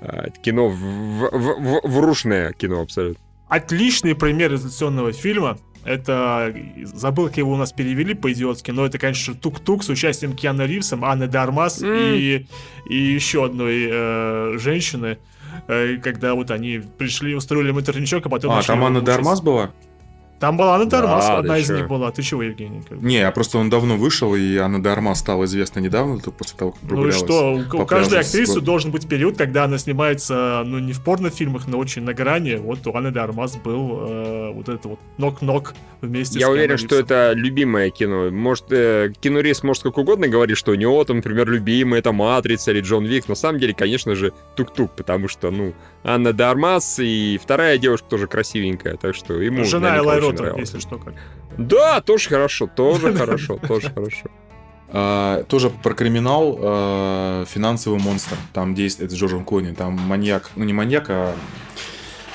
[0.00, 3.22] А, это кино, в, в, в, врушное кино абсолютно.
[3.48, 9.34] Отличный пример изоляционного фильма, это, забыл, как его у нас перевели по-идиотски, но это, конечно,
[9.34, 12.16] Тук-Тук с участием Киана Ривзом, Анны Дармас mm.
[12.16, 12.46] и,
[12.88, 15.18] и еще одной э, женщины,
[15.68, 18.52] э, когда вот они пришли, устроили интерничок, а потом...
[18.52, 19.70] А, там Анна Дармас была?
[20.40, 22.10] Там была Анна Дармас, да, одна из них была.
[22.10, 22.82] Ты чего, Евгений?
[22.90, 26.72] Не, а просто он давно вышел, и Анна Дармас стала известна недавно, только после того,
[26.72, 28.62] как Ну и что, у, у каждой актрисы с...
[28.62, 32.54] должен быть период, когда она снимается, ну, не в порнофильмах, но очень на грани.
[32.54, 36.96] Вот у Анны Дармас был э, вот это вот нок-нок вместе Я с уверен, что
[36.96, 38.30] это любимое кино.
[38.30, 42.70] Может, э, кинорис может как угодно говорить, что у него, там, например, любимый это «Матрица»
[42.70, 43.28] или «Джон Вик».
[43.28, 48.26] На самом деле, конечно же, тук-тук, потому что, ну, Анна Дармас и вторая девушка тоже
[48.26, 51.14] красивенькая, так что ему, Жена Элай Роттер, если что, как.
[51.58, 54.26] Да, тоже хорошо, тоже хорошо, тоже хорошо.
[54.92, 58.36] Uh, тоже про криминал uh, финансовый монстр.
[58.52, 59.72] Там действует с Джорджем Клуни.
[59.72, 61.34] Там маньяк, ну не маньяк, а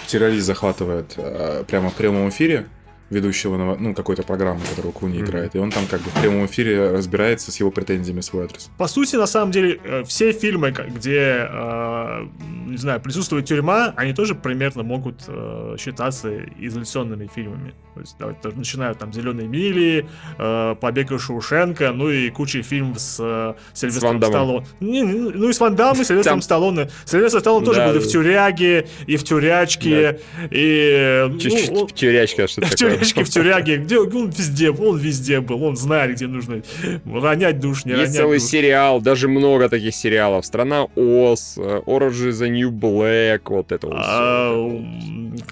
[0.08, 2.68] террорист захватывает uh, прямо в прямом эфире
[3.10, 5.24] ведущего ну, какой-то программы, которую Клуни mm-hmm.
[5.24, 5.56] играет.
[5.56, 8.70] И он там как бы в прямом эфире разбирается с его претензиями в свой адрес.
[8.78, 12.28] По сути, на самом деле, э, все фильмы, где, э,
[12.68, 17.74] не знаю, присутствует тюрьма, они тоже примерно могут э, считаться изоляционными фильмами.
[17.96, 20.06] То есть, давайте, начиная там «Зеленые мили»,
[20.38, 24.66] э, «Побег из Шоушенка», ну и куча фильмов с э, Сильвестром Сталлоне.
[24.82, 26.90] Ну и с Ван Дамом, и Сильвестром Сталлоне.
[27.06, 30.20] Сильвестр Сталлоне тоже был и в «Тюряге», и в «Тюрячке»,
[30.52, 31.26] и...
[31.72, 32.76] Ну, в «Тюрячке», что такое?
[32.76, 36.62] тюрячке, в тюряге, где он везде, он везде был, он знает, где нужно
[37.06, 38.48] ронять душ, не Есть ронять целый душ.
[38.48, 40.46] сериал, даже много таких сериалов.
[40.46, 43.96] Страна Оз, Orange is the New Black, вот это вот.
[43.98, 44.54] А,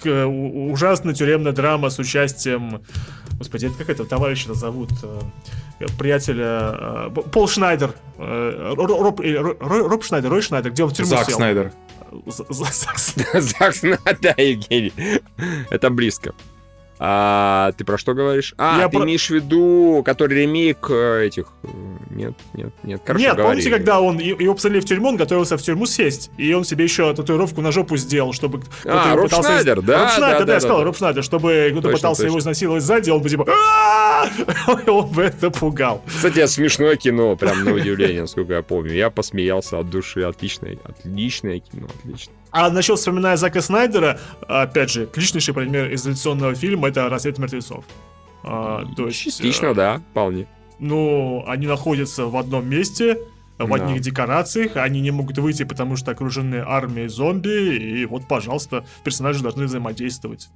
[0.04, 2.33] ужасная тюремная драма с участием,
[3.38, 4.90] господи, как это товарища зовут?
[5.02, 9.20] Э, приятеля э, Пол Шнайдер, э, Роб,
[9.60, 11.36] Роб Шнайдер, Рой Шнайдер, где он в тюрьму Зак сел.
[11.36, 11.72] Снайдер.
[12.28, 14.92] Зак Снайдер, да, Евгений.
[15.70, 16.34] Это близко.
[16.98, 18.54] А, ты про что говоришь?
[18.56, 19.04] А, я ты про...
[19.04, 21.46] имеешь в виду, который ремейк э, этих...
[22.10, 23.02] Нет, нет, нет.
[23.04, 23.50] Короче, нет, говори.
[23.50, 26.84] помните, когда он его посадили в тюрьму, он готовился в тюрьму сесть, и он себе
[26.84, 28.62] еще татуировку на жопу сделал, чтобы...
[28.84, 29.50] А, Роб пытался...
[29.50, 30.02] Шнайдер, да?
[30.02, 33.22] Роб Шнайдер, да, да, я сказал, Роб Шнайдер, чтобы кто-то пытался его изнасиловать сзади, он
[33.22, 33.46] бы типа...
[34.86, 36.02] Он бы это пугал.
[36.06, 38.92] Кстати, смешное кино, прям на удивление, насколько я помню.
[38.92, 40.22] Я посмеялся от души.
[40.22, 42.32] Отличное, отличное кино, отлично.
[42.54, 47.84] А насчет вспоминая Зака Снайдера, опять же, отличнейший пример изоляционного фильма это «Рассвет мертвецов».
[48.44, 50.46] А, то есть, Частично, э, да, вполне.
[50.78, 53.18] Ну, они находятся в одном месте,
[53.58, 53.74] в да.
[53.74, 59.42] одних декорациях, они не могут выйти, потому что окружены армией зомби, и вот, пожалуйста, персонажи
[59.42, 60.48] должны взаимодействовать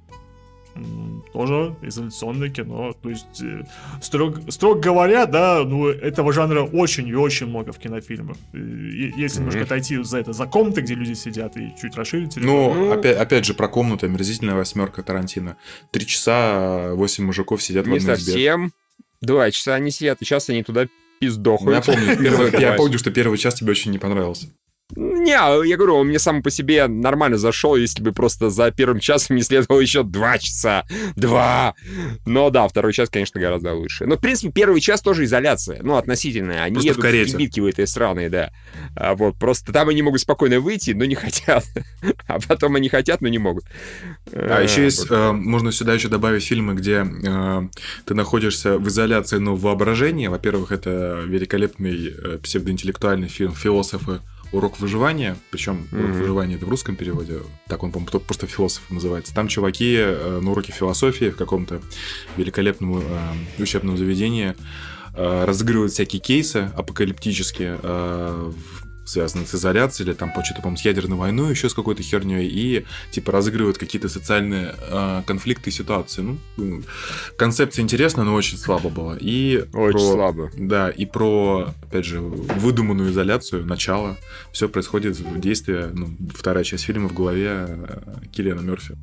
[1.33, 2.93] тоже изоляционное кино.
[3.01, 3.63] То есть, э,
[4.01, 8.37] строго, строго говоря, да, ну, этого жанра очень и очень много в кинофильмах.
[8.53, 9.39] И, если mm-hmm.
[9.39, 12.37] немножко отойти за это, за комнаты, где люди сидят, и чуть расширить.
[12.37, 15.57] Ну, ну, опять, опять же, про комнату, омерзительная восьмерка Тарантино.
[15.91, 18.71] Три часа восемь мужиков сидят не в одной совсем.
[19.21, 20.87] Два часа они сидят, и сейчас они туда
[21.19, 21.87] пиздохают.
[21.87, 24.47] Я помню, первый, я помню, что первый час тебе очень не понравился.
[25.19, 28.99] Не, я говорю, он мне сам по себе нормально зашел, если бы просто за первым
[28.99, 30.85] часом не следовало еще два часа.
[31.15, 31.75] Два!
[32.25, 34.05] Но да, второй час, конечно, гораздо лучше.
[34.05, 35.79] Но, в принципе, первый час тоже изоляция.
[35.83, 36.63] Ну, относительная.
[36.63, 38.51] Они просто едут в, в кибитки в этой страны, да.
[38.95, 41.65] А вот, просто там они могут спокойно выйти, но не хотят.
[42.27, 43.65] а потом они хотят, но не могут.
[44.31, 47.61] А, еще есть, э, можно сюда еще добавить фильмы, где э,
[48.05, 50.27] ты находишься в изоляции, но в воображении.
[50.27, 54.21] Во-первых, это великолепный э, псевдоинтеллектуальный фильм «Философы.
[54.51, 56.03] Урок выживания», причем mm-hmm.
[56.03, 59.33] урок выживания это в русском переводе, так он, по-моему, просто философ называется.
[59.33, 61.81] Там чуваки э, на уроке философии в каком-то
[62.37, 63.01] великолепном э,
[63.59, 64.55] учебном заведении
[65.13, 68.51] э, разыгрывают всякие кейсы апокалиптические, э,
[69.09, 72.85] связанных с изоляцией, или там что-то, по-моему, с ядерной войной, еще с какой-то херней, и
[73.11, 76.37] типа разыгрывают какие-то социальные э, конфликты и ситуации.
[76.57, 76.83] Ну,
[77.37, 79.17] концепция интересная, но очень слабо была.
[79.19, 80.51] И очень про, слабо.
[80.55, 84.17] Да, и про, опять же, выдуманную изоляцию, начало.
[84.51, 88.95] Все происходит в действии, ну, вторая часть фильма в голове э, Киллиана Мерфи.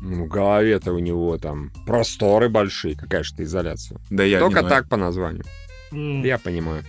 [0.00, 3.98] Ну, в голове-то у него там просторы большие, какая же это изоляция.
[4.10, 5.44] Да я Только не, так по названию.
[5.92, 6.24] Mm.
[6.24, 6.84] Я понимаю.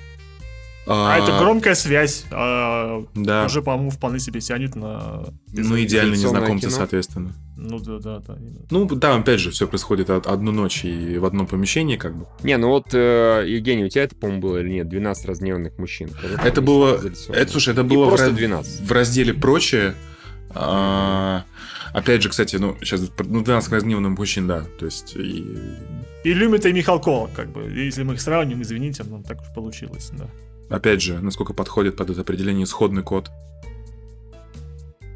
[0.91, 2.25] А, а это громкая связь.
[2.31, 3.45] А, да.
[3.45, 5.23] Уже, по-моему, вполне себе тянет на...
[5.53, 6.77] Ну, идеально незнакомцы, кино.
[6.77, 7.35] соответственно.
[7.55, 8.37] Ну, да, да, да.
[8.71, 12.25] Ну, там, опять же, все происходит одну ночь и в одном помещении, как бы.
[12.41, 14.89] Не, ну вот, э, Евгений, у тебя это, по-моему, было или нет?
[14.89, 16.09] 12 разгневанных мужчин.
[16.43, 16.99] Это было...
[17.29, 18.31] Это, слушай, это было в, раз...
[18.31, 18.81] 12.
[18.81, 19.93] в разделе «Прочее».
[20.55, 21.43] А,
[21.93, 25.15] опять же, кстати, ну, сейчас, ну, 12 разгневанных мужчин, да, то есть...
[25.15, 25.45] И...
[26.23, 30.09] И Люмита и Михалкова, как бы, если мы их сравним, извините, но так уж получилось,
[30.17, 30.27] да
[30.69, 33.29] опять же, насколько подходит под это определение исходный код.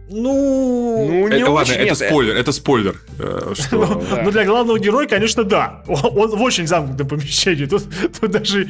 [0.10, 3.02] Ну, ну не это, очень, ладно, нет, это спойлер, это спойлер.
[3.20, 4.04] Э, что...
[4.24, 5.84] Ну, для главного героя, конечно, да.
[5.88, 7.66] Он в очень замкнутом помещении.
[7.66, 7.84] Тут,
[8.20, 8.68] тут даже...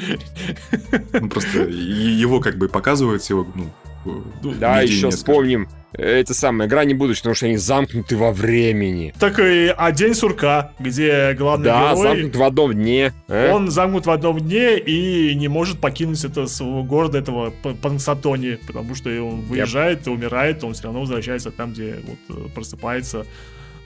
[1.12, 3.72] Ну, просто его как бы показывают, его, ну,
[4.06, 9.14] ну, да, еще вспомним это самое, грани будущего, потому что они замкнуты во времени.
[9.20, 12.04] Так и а день сурка, где главный да, герой...
[12.04, 13.14] замкнут в одном дне.
[13.28, 13.52] Э?
[13.52, 18.96] Он замкнут в одном дне и не может покинуть это своего города, этого Пансатони, потому
[18.96, 20.14] что он выезжает, yep.
[20.14, 23.26] умирает, он все равно возвращается там, где вот э, просыпается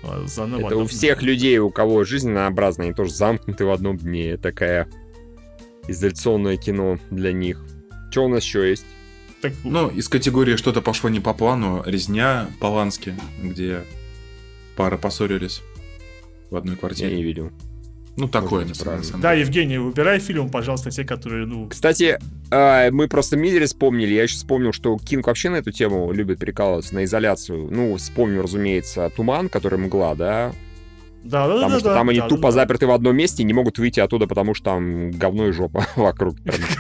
[0.04, 0.68] а, заново.
[0.68, 4.38] Это у всех людей, у кого жизнь однообразная, они тоже замкнуты в одном дне.
[4.38, 4.88] Такая
[5.90, 7.66] изоляционное кино для них.
[8.12, 8.86] Что у нас еще есть?
[9.42, 9.54] Так...
[9.64, 13.84] Ну, из категории что-то пошло не по плану, резня Полански, где
[14.76, 15.62] пара поссорились
[16.50, 17.12] в одной квартире.
[17.12, 17.52] Я не видел.
[18.18, 19.18] Ну, такое, на самом деле.
[19.20, 21.68] Да, Евгений, выбирай фильм, пожалуйста, те, которые, ну...
[21.68, 22.18] Кстати,
[22.50, 26.40] э, мы просто Мидери вспомнили, я еще вспомнил, что Кинг вообще на эту тему любит
[26.40, 27.70] прикалываться, на изоляцию.
[27.70, 30.52] Ну, вспомню, разумеется, «Туман», который «Мгла», да,
[31.28, 32.52] да, да, потому да, что да, там да, они да, тупо да.
[32.52, 35.86] заперты в одном месте и не могут выйти оттуда, потому что там говно и жопа
[35.96, 36.38] вокруг.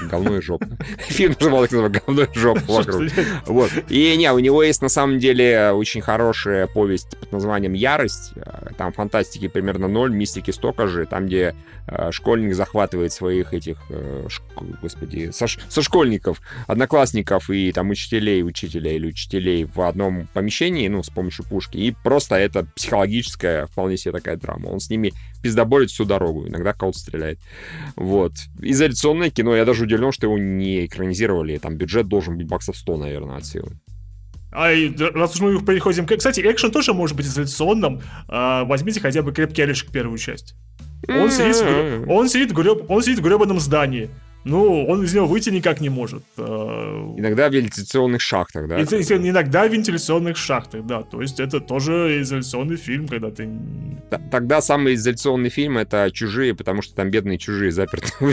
[0.09, 0.67] говно и жопа.
[0.99, 3.03] Фильм называется говно и жопа вокруг.
[3.45, 3.71] Вот.
[3.89, 8.33] И не, у него есть на самом деле очень хорошая повесть под названием «Ярость».
[8.77, 11.05] Там фантастики примерно ноль, мистики столько же.
[11.05, 11.55] Там, где
[11.87, 14.27] э, школьник захватывает своих этих, э,
[14.81, 21.09] господи, со школьников, одноклассников и там учителей, учителя или учителей в одном помещении, ну, с
[21.09, 21.77] помощью пушки.
[21.77, 24.67] И просто это психологическая, вполне себе такая драма.
[24.67, 27.39] Он с ними пиздоболит всю дорогу, иногда кого-то стреляет.
[27.95, 28.33] Вот.
[28.61, 31.57] Изоляционное кино, я даже удивлен, что его не экранизировали.
[31.57, 33.71] Там бюджет должен быть баксов 100, наверное, от силы.
[34.51, 34.71] А
[35.13, 36.05] раз уж мы переходим...
[36.07, 38.01] Кстати, экшен тоже может быть изоляционным.
[38.27, 40.55] А, возьмите хотя бы «Крепкий орешек» первую часть.
[41.07, 44.09] Он сидит, в, он, сидит греб, он сидит в гребаном здании.
[44.47, 46.23] Ну, он из него выйти никак не может.
[46.37, 48.79] Э, иногда в вентиляционных шахтах, да?
[48.79, 51.03] Иногда в вентиляционных шахтах, да.
[51.03, 53.49] То есть это тоже изоляционный фильм, когда ты...
[54.31, 58.29] Тогда самый изоляционный фильм— это «Чужие», потому что там бедные чужие заперты в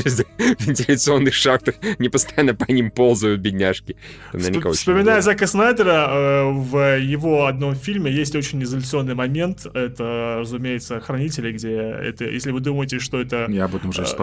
[0.66, 3.96] вентиляционных шахтах, не постоянно по ним ползают бедняжки.
[4.32, 9.66] Вспоминая Зака Снайдера, э, в его одном фильме есть очень изоляционный момент.
[9.74, 13.46] Это, разумеется, «Хранители», где это, если вы думаете, что это...
[13.50, 14.16] Я об этом уже сейчас э,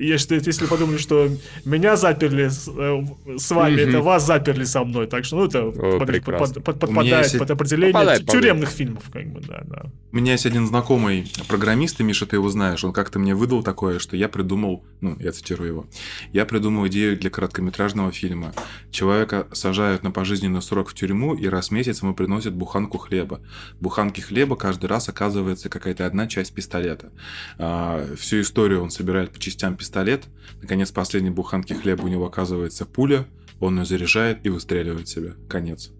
[0.00, 0.12] подумал.
[0.12, 1.28] Если, если подумали, что
[1.64, 5.06] меня заперли с, э, с вами, это вас заперли со мной.
[5.06, 7.38] Так что, ну, это О, под, под, под, подпадает есть...
[7.38, 9.84] под определение попадает, тюремных фильмов, как бы, да, да.
[10.12, 13.62] У меня есть один знакомый программист, и, Миша, ты его знаешь, он как-то мне выдал
[13.62, 15.86] такое, что я придумал, ну, я цитирую его,
[16.32, 18.52] я придумал идею для короткометражного фильма.
[18.90, 23.40] Человека сажают на пожизненный срок в тюрьму, и раз в месяц ему приносят буханку хлеба.
[23.80, 27.12] Буханки хлеба каждый раз оказывается какая-то одна часть пистолета.
[27.58, 30.24] А, всю историю он собирает по частям пистолета, пистолет.
[30.62, 33.26] Наконец, последней буханки хлеба у него оказывается пуля.
[33.58, 35.34] Он ее заряжает и выстреливает себе.
[35.48, 35.90] Конец.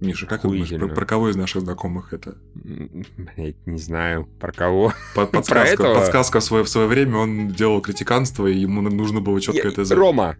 [0.00, 2.36] Миша, как ты думаешь, про, про кого из наших знакомых это?
[2.54, 4.92] Блять, не знаю, про кого.
[5.14, 9.20] Под, подсказка, про подсказка в свое, в свое время, он делал критиканство, и ему нужно
[9.20, 9.94] было четко Я, это.
[9.94, 10.36] Рома.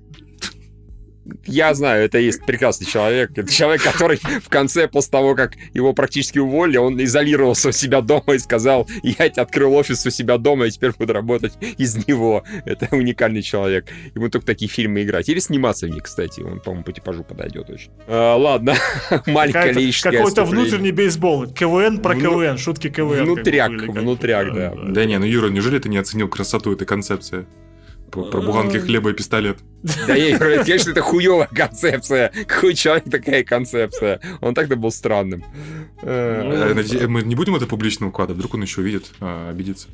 [1.46, 3.32] Я знаю, это есть прекрасный человек.
[3.36, 8.00] Это человек, который в конце, после того, как его практически уволили, он изолировался у себя
[8.00, 12.44] дома и сказал, я открыл офис у себя дома, и теперь буду работать из него.
[12.64, 13.86] Это уникальный человек.
[14.14, 15.28] Ему только такие фильмы играть.
[15.28, 16.40] Или сниматься в них, кстати.
[16.40, 17.90] Он, по-моему, по типажу подойдет очень.
[18.06, 18.74] А, ладно,
[19.26, 21.46] маленькая лирическая Какой-то внутренний бейсбол.
[21.46, 22.30] КВН про Вну...
[22.30, 23.24] КВН, шутки КВН.
[23.24, 24.74] Внутряк, внутряк, да.
[24.88, 27.46] Да не, ну Юра, неужели ты не оценил красоту этой концепции?
[28.10, 29.58] Про буханки хлеба и пистолет.
[30.06, 32.32] Да я говорю, конечно, это хуевая концепция.
[32.46, 34.20] Какой человек такая концепция?
[34.40, 35.44] Он так-то был странным.
[36.02, 39.88] Э, э, мы не будем это публично укладывать, вдруг он еще увидит, а, обидится.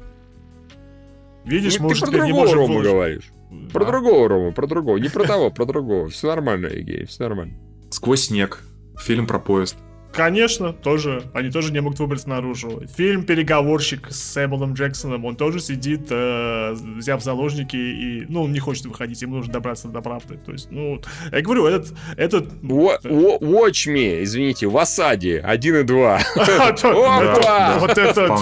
[1.45, 3.33] Видишь, ну, может, ты про другого Рому говоришь.
[3.73, 4.97] Про другого Рому, про другого.
[4.99, 6.09] Не про того, про другого.
[6.09, 7.55] Все нормально, Егей, все нормально.
[7.91, 8.61] Сквозь снег.
[8.99, 9.77] Фильм про поезд.
[10.13, 11.23] Конечно, тоже.
[11.33, 12.83] Они тоже не могут выбраться наружу.
[12.97, 18.59] Фильм «Переговорщик» с Сэмюэлом Джексоном, он тоже сидит, э, взяв заложники, и, ну, он не
[18.59, 20.39] хочет выходить, ему нужно добраться до правды.
[20.45, 21.95] То есть, ну, я говорю, этот...
[22.17, 22.53] этот...
[22.63, 26.21] Watch me, извините, в осаде 1 и 2.
[27.81, 28.39] Вот это...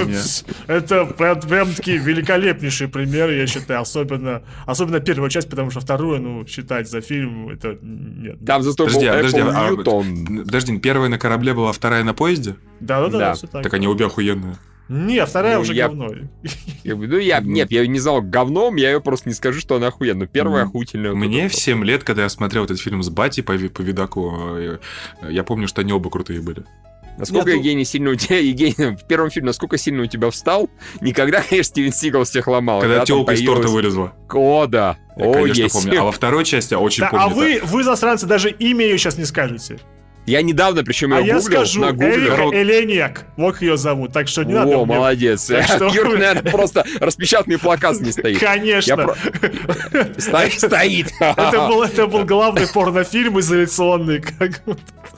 [0.67, 3.81] Это прям-таки великолепнейший пример, я считаю.
[3.81, 7.79] Особенно особенно первая часть, потому что вторую, ну, считать за фильм, это...
[7.83, 8.39] Нет.
[8.45, 12.57] Там зато был Apple Подожди, первая на корабле была вторая на поезде?
[12.81, 13.35] Да, да, да, да.
[13.35, 13.63] все так.
[13.63, 14.57] Так они обе охуенные.
[14.89, 15.87] Не, вторая ну, уже я...
[15.87, 16.11] говно.
[16.83, 19.87] Я, ну, я, нет, я не знал говном, я ее просто не скажу, что она
[19.87, 20.27] охуенная.
[20.27, 21.13] Первая охуительная.
[21.13, 24.79] Мне в 7 лет, когда я смотрел этот фильм с Бати по, по видаку, э,
[25.29, 26.65] я помню, что они оба крутые были.
[27.19, 30.69] Насколько, Нет, Евгений, сильно у тебя, Евгений, в первом фильме, насколько сильно у тебя встал?
[31.01, 32.81] Никогда, конечно, Стивен Сигал всех ломал.
[32.81, 34.15] Когда, когда телка из торта вылезла.
[34.33, 34.97] О, да.
[35.17, 35.75] Я, О, конечно, есть.
[35.75, 36.01] помню.
[36.01, 37.27] А во второй части я очень да, помню.
[37.27, 39.79] А вы, вы, засранцы, даже имя ее сейчас не скажете.
[40.31, 42.15] Я недавно, причем а я гуглил, скажу, на гугле.
[42.15, 45.47] Эрика Элениак, вот ее зовут, так что не О, надо О, молодец.
[45.47, 45.87] Так что...
[45.93, 48.39] Юр, наверное, просто распечатанный плакат не стоит.
[48.39, 49.17] Конечно.
[50.19, 51.13] Стоит.
[51.21, 54.23] Это был, главный порнофильм изоляционный.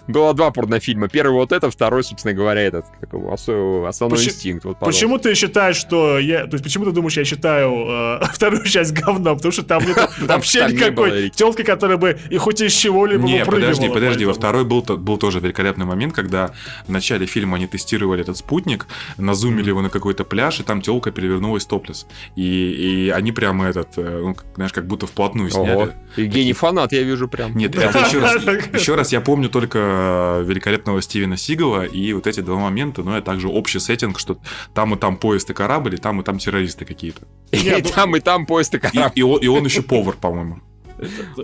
[0.06, 1.08] Было два порнофильма.
[1.08, 4.64] Первый вот это, второй, собственно говоря, этот, как его, основной Почему, инстинкт.
[4.64, 6.46] Вот, почему ты считаешь, что я...
[6.46, 9.36] То есть почему ты думаешь, я считаю э, вторую часть говном?
[9.36, 13.88] Потому что там нет вообще никакой телки, которая бы и хоть из чего-либо Не, подожди,
[13.88, 16.52] подожди, во второй был был тоже великолепный момент, когда
[16.86, 18.86] в начале фильма они тестировали этот спутник,
[19.18, 22.06] назумили его на какой-то пляж, и там телка перевернулась топлес.
[22.36, 25.74] И, и они прямо этот, э, ну, знаешь, как будто вплотную сняли.
[25.74, 25.88] Ого.
[26.16, 27.56] Евгений фанат, я вижу прям.
[27.56, 32.40] Нет, это еще раз, еще раз я помню только великолепного Стивена Сигала и вот эти
[32.40, 34.38] два момента, но это также общий сеттинг, что
[34.74, 37.22] там и там поезд и корабль, и там и там террористы какие-то.
[37.50, 39.12] И там и там поезд и корабль.
[39.14, 40.60] И он еще повар, по-моему.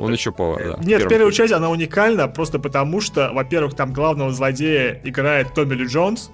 [0.01, 0.85] Он еще повар, да.
[0.85, 5.87] Нет, первая часть, она уникальна просто потому, что, во-первых, там главного злодея играет Томми Ли
[5.87, 6.31] Джонс,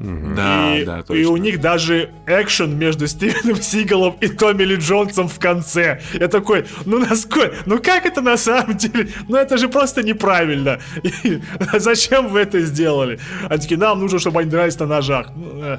[0.00, 1.14] Да, и, да, точно.
[1.14, 6.00] И у них даже экшен между Стивеном Сигалом и Томми Ли Джонсом в конце.
[6.14, 9.10] Я такой, ну насколько, ну как это на самом деле?
[9.28, 10.80] Ну это же просто неправильно.
[11.22, 11.40] И,
[11.74, 13.20] зачем вы это сделали?
[13.48, 15.30] Они такие, нам нужно, чтобы они дрались на ножах.
[15.36, 15.78] Ну, э,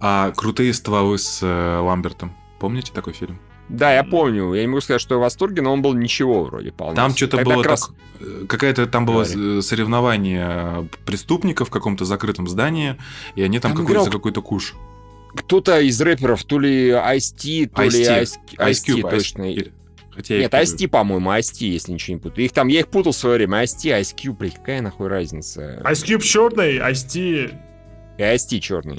[0.00, 2.32] а крутые стволы с э, Ламбертом.
[2.58, 3.38] Помните такой фильм?
[3.70, 4.52] Да, я помню.
[4.54, 7.02] Я не могу сказать, что я в восторге, но он был ничего вроде полностью.
[7.02, 7.86] Там что-то было раз...
[7.86, 7.96] так...
[8.20, 9.62] Э, какая-то там было Говори.
[9.62, 12.96] соревнование преступников в каком-то закрытом здании,
[13.36, 14.04] и они там, там какой-то играл...
[14.06, 14.74] за какой-то куш.
[15.34, 19.42] Кто-то из рэперов, то ли Ice-T, то Ice ли Ice, Ice, Cube, точно.
[19.44, 19.72] Ice...
[20.10, 22.44] Хотя Нет, Ice-T, по-моему, Ice-T, если ничего не путаю.
[22.44, 23.62] Их там, я их путал в свое время.
[23.62, 25.80] Ice-T, Ice Cube, блядь, какая нахуй разница?
[25.84, 27.18] Ice Cube черный, Ice-T...
[28.18, 28.98] И Ice-T черный.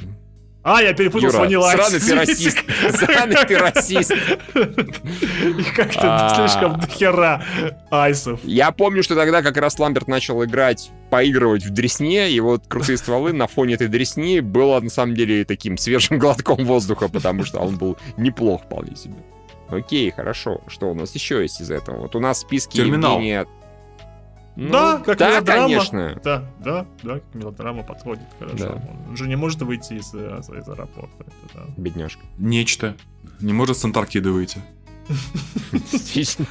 [0.64, 2.58] А, я перепутал Юра, с Ванила Сраный ты расист.
[2.92, 4.12] Сраный ты расист.
[4.12, 6.36] И как-то а.
[6.36, 7.44] слишком дохера
[7.90, 8.40] айсов.
[8.44, 12.98] Я помню, что тогда как раз Ламберт начал играть, поигрывать в дресне, и вот крутые
[12.98, 17.60] стволы на фоне этой дресни было на самом деле таким свежим глотком воздуха, потому что
[17.60, 19.16] он был неплох вполне себе.
[19.70, 20.62] Окей, хорошо.
[20.68, 22.02] Что у нас еще есть из этого?
[22.02, 23.14] Вот у нас в списке Терминал.
[23.14, 23.48] Евгения
[24.56, 25.68] ну, да, как да, мелодрама.
[25.68, 26.22] конечно.
[26.24, 28.58] Да, да, да, как мелодрама подходит хорошо.
[28.58, 28.82] Да.
[29.10, 31.16] Он же не может выйти из, из, из аэропорта.
[31.20, 31.62] Это, да.
[31.78, 32.22] Бедняжка.
[32.38, 32.96] Нечто.
[33.40, 34.62] Не может с Антарктиды выйти.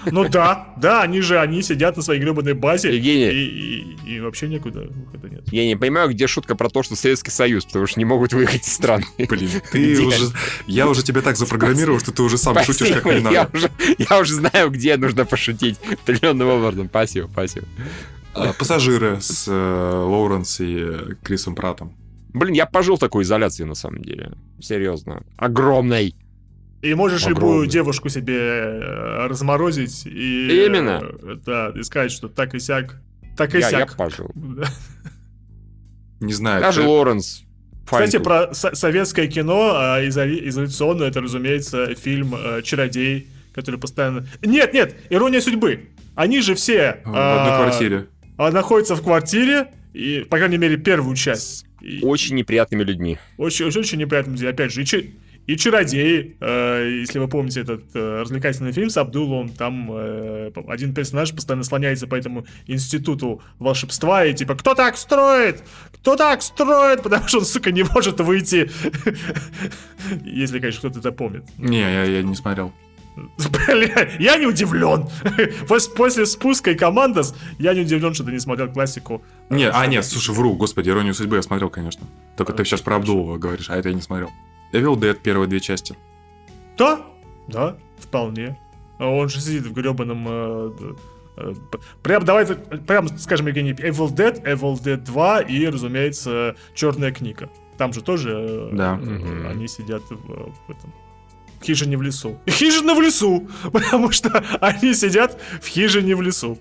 [0.06, 2.94] Ну да, да, они же, они сидят на своей гребаной базе.
[2.94, 3.30] Евгений.
[3.30, 5.44] И, и, и вообще никуда выхода нет.
[5.52, 8.66] Я не понимаю, где шутка про то, что Советский Союз, потому что не могут выехать
[8.66, 9.04] из страны.
[9.18, 10.32] Блин, ты уже...
[10.66, 13.34] Я уже тебя так запрограммировал, что ты уже сам спасибо, шутишь, как не надо.
[13.34, 15.78] Я уже, я уже знаю, где нужно пошутить.
[16.02, 16.88] Определенным образом.
[16.88, 17.66] Спасибо, спасибо.
[18.34, 21.92] А, пассажиры с э, Лоуренс и Крисом Пратом.
[22.32, 24.32] Блин, я пожил такой изоляции, на самом деле.
[24.60, 25.22] Серьезно.
[25.36, 26.14] Огромной.
[26.82, 27.40] И можешь Огромный.
[27.40, 30.64] любую девушку себе э, разморозить и...
[30.66, 31.02] Именно.
[31.22, 33.00] Э, да, и сказать, что так и сяк.
[33.36, 33.90] Так и я, сяк.
[33.90, 34.30] Я пожил.
[36.20, 36.60] Не знаю.
[36.62, 36.90] Даже это...
[36.90, 37.44] Лоренс.
[37.84, 39.72] Кстати, про со- советское кино
[40.02, 44.26] изоли- изоляционное, это, разумеется, фильм э, «Чародей», который постоянно...
[44.42, 45.88] Нет, нет, «Ирония судьбы».
[46.14, 47.00] они же все...
[47.04, 48.06] В одной а, квартире.
[48.36, 51.66] а, находятся в квартире, и, по крайней мере, первую часть.
[51.80, 53.18] И Очень неприятными людьми.
[53.38, 55.14] очень, очень, очень неприятно, где, опять же, и,
[55.50, 60.94] и чародеи, э, если вы помните этот э, развлекательный фильм с Абдулом, там э, один
[60.94, 65.64] персонаж постоянно слоняется по этому институту волшебства и типа, кто так строит?
[65.92, 67.02] Кто так строит?
[67.02, 68.70] Потому что он, сука, не может выйти.
[70.24, 71.42] Если, конечно, кто-то это помнит.
[71.58, 72.72] Не, я, я не смотрел.
[73.66, 75.08] Бля, я не удивлен.
[75.66, 79.24] Пос- После спуска и командос я не удивлен, что ты не смотрел классику.
[79.48, 82.06] Не, а, нет, слушай, вру, господи, иронию судьбы я смотрел, конечно.
[82.36, 84.30] Только ты сейчас про Абдулова говоришь, а это я не смотрел.
[84.72, 85.96] Evil Dead первые две части.
[86.76, 87.00] Да,
[87.48, 88.58] да, вполне.
[88.98, 90.26] А Он же сидит в гребаном...
[90.28, 90.72] э,
[91.38, 91.54] э,
[92.02, 97.50] прям давай, прям скажем, Евгений, Evil Dead, Evil Dead 2 и, разумеется, Черная книга.
[97.78, 99.00] Там же тоже э, Да.
[99.02, 100.92] э, они сидят в, в этом...
[101.62, 102.38] хижине в лесу.
[102.46, 103.48] Хижина в лесу!
[103.72, 106.58] Потому что они сидят в хижине в лесу.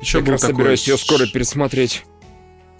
[0.00, 2.04] Еще Я как раз собираюсь ее скоро пересмотреть.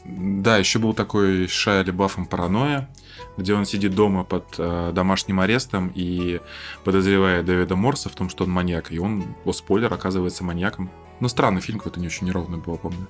[0.05, 2.91] Да, еще был такой Шайа Лебафом «Паранойя»,
[3.37, 6.41] где он сидит дома под э, домашним арестом и
[6.85, 8.93] подозревает Дэвида Морса в том, что он маньяк.
[8.93, 10.91] И он, о, спойлер, оказывается маньяком.
[11.21, 13.07] Ну, странный фильм какой-то не очень неровный был, помню.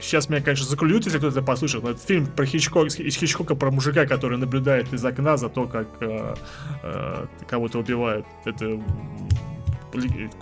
[0.00, 3.70] Сейчас меня, конечно, заклюют, если кто-то послушает, но это фильм про Хичкок, из Хичкока про
[3.70, 6.34] мужика, который наблюдает из окна за то, как э,
[6.82, 8.24] э, кого-то убивают.
[8.44, 8.80] Это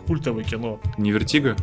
[0.06, 0.78] культовое кино.
[0.98, 1.56] Не Вертига?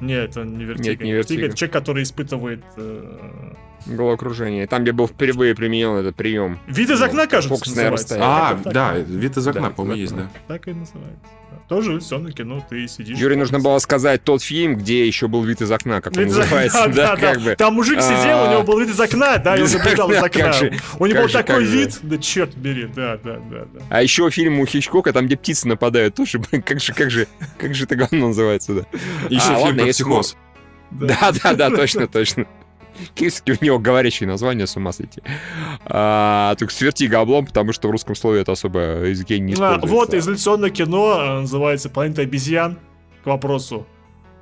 [0.00, 0.90] Нет, это не Вертиго.
[0.90, 1.46] Нет, не «Вертиго».
[1.46, 2.64] это человек, который испытывает...
[2.76, 3.54] э,
[3.86, 4.66] Головокружение.
[4.66, 6.58] Там, где был впервые применен этот прием.
[6.66, 8.28] Вид из окна, кажется, Фокусное расстояние.
[8.30, 9.06] А, Так, да, так.
[9.06, 10.30] вид из окна, Да, по-моему, есть, да.
[10.48, 11.20] Так и называется.
[11.50, 11.56] да.
[11.68, 13.18] Тоже иллюзионное кино, ты сидишь...
[13.18, 16.32] Юре нужно было сказать тот фильм, где еще был вид из окна, как он Вид
[16.32, 16.88] окна, называется.
[16.88, 17.44] Да, да, как да.
[17.50, 17.56] бы.
[17.56, 20.52] Там мужик сидел, у него был вид из окна, да, и он наблюдал из окна,
[20.98, 23.80] У него был же, такой вид, да черт бери, да, да, да, да.
[23.88, 27.26] А еще фильм у Хичкока, там, где птицы нападают, тоже, как же, как же,
[27.58, 28.82] как же это говно называется, да.
[29.28, 30.36] Еще А, фильм ладно, про психоз.
[30.90, 32.46] Да, да, да, точно, точно.
[33.14, 35.22] Кирский у него говорящее название, с ума сойти.
[35.84, 39.54] А, только с Вертиго облом, потому что в русском слове это особо языке не А,
[39.54, 39.86] используется.
[39.94, 42.78] вот изоляционное кино э, называется «Планета обезьян»
[43.22, 43.86] к вопросу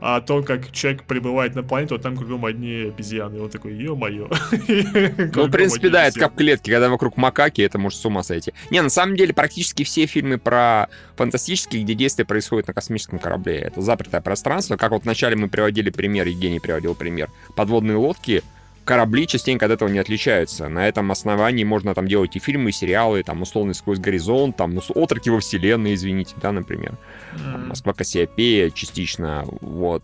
[0.00, 3.36] о том, как человек прибывает на планету, а там кругом одни обезьяны.
[3.36, 4.28] И он такой, ё-моё.
[5.40, 8.22] Ну, в принципе, да, это как в клетке, когда вокруг макаки, это может с ума
[8.22, 8.52] сойти.
[8.70, 13.58] Не, на самом деле, практически все фильмы про фантастические, где действие происходит на космическом корабле,
[13.58, 14.76] это запертое пространство.
[14.76, 18.42] Как вот вначале мы приводили пример, Евгений приводил пример, подводные лодки,
[18.90, 20.68] корабли частенько от этого не отличаются.
[20.68, 24.74] На этом основании можно там делать и фильмы, и сериалы, там, условно, сквозь горизонт, там,
[24.74, 26.98] ну, отроки во вселенной, извините, да, например.
[27.36, 30.02] Там, Москва Кассиопея частично, вот.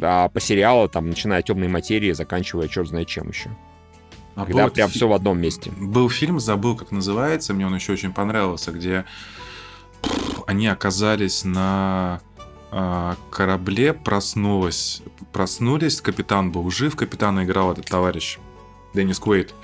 [0.00, 3.50] А по сериалу, там, начиная от темной материи, заканчивая черт знает чем еще.
[4.36, 5.72] А Когда был прям все в одном месте.
[5.76, 9.06] Был фильм, забыл, как называется, мне он еще очень понравился, где
[10.46, 12.20] они оказались на
[13.30, 15.02] корабле, проснулась,
[15.32, 18.38] проснулись, капитан был жив, капитана играл этот товарищ
[18.94, 19.54] Деннис Куэйт.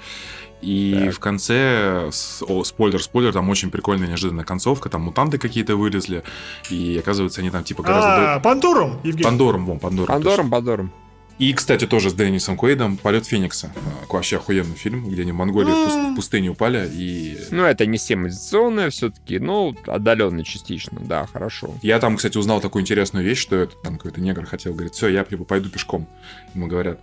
[0.62, 1.14] И Так.
[1.14, 2.10] в конце,
[2.46, 6.22] о, спойлер, спойлер, там очень прикольная неожиданная концовка, там мутанты какие-то вылезли,
[6.68, 8.34] и оказывается, они там типа гораздо...
[8.34, 9.24] А, Пандурум, до- Евгений.
[9.24, 10.06] Пандором, вон, Пандором.
[10.08, 10.22] точно.
[10.22, 10.92] Пандором, Пандором.
[11.40, 13.72] И, кстати, тоже с Деннисом Куэйдом «Полет Феникса».
[14.10, 17.86] Вообще охуенный фильм, где они в Монголии в пус- в пустыне упали, и Ну, это
[17.86, 21.74] не семизационное все-таки, ну, отдаленно частично, да, хорошо.
[21.80, 25.08] Я там, кстати, узнал такую интересную вещь, что это там какой-то негр хотел, говорит, все,
[25.08, 26.06] я типа, пойду пешком.
[26.54, 27.00] Ему говорят,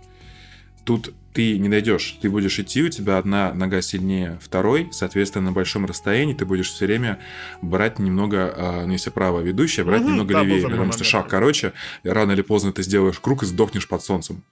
[0.84, 5.52] тут ты не дойдешь, ты будешь идти, у тебя одна нога сильнее второй, соответственно, на
[5.52, 7.20] большом расстоянии ты будешь все время
[7.62, 11.28] брать немного, а, ну, если право ведущее, брать Мгм, немного да, левее, потому что шаг
[11.28, 14.42] короче, рано или поздно ты сделаешь круг и сдохнешь под солнцем.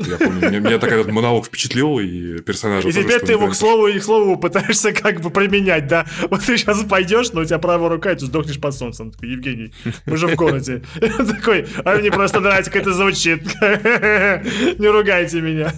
[0.00, 0.48] Это я помню.
[0.48, 3.88] Меня, меня так этот монолог впечатлил, и персонажа И тоже, теперь ты его к слову
[3.88, 6.06] и к слову пытаешься как бы применять, да?
[6.30, 9.10] Вот ты сейчас пойдешь, но у тебя правая рука, и ты сдохнешь под солнцем.
[9.10, 9.72] Такой, Евгений,
[10.06, 10.82] мы же в городе.
[11.00, 13.42] Такой, а мне просто нравится, как это звучит.
[13.60, 15.72] Не ругайте меня.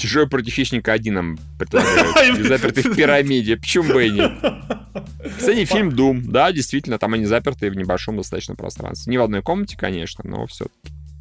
[0.00, 2.38] Чужой против хищника один нам предлагают.
[2.48, 3.58] Заперты в пирамиде.
[3.58, 4.32] Почему бы и нет?
[5.36, 6.22] Кстати, фильм Doom.
[6.22, 9.10] Да, действительно, там они заперты в небольшом достаточно пространстве.
[9.10, 10.66] Не в одной комнате, конечно, но все.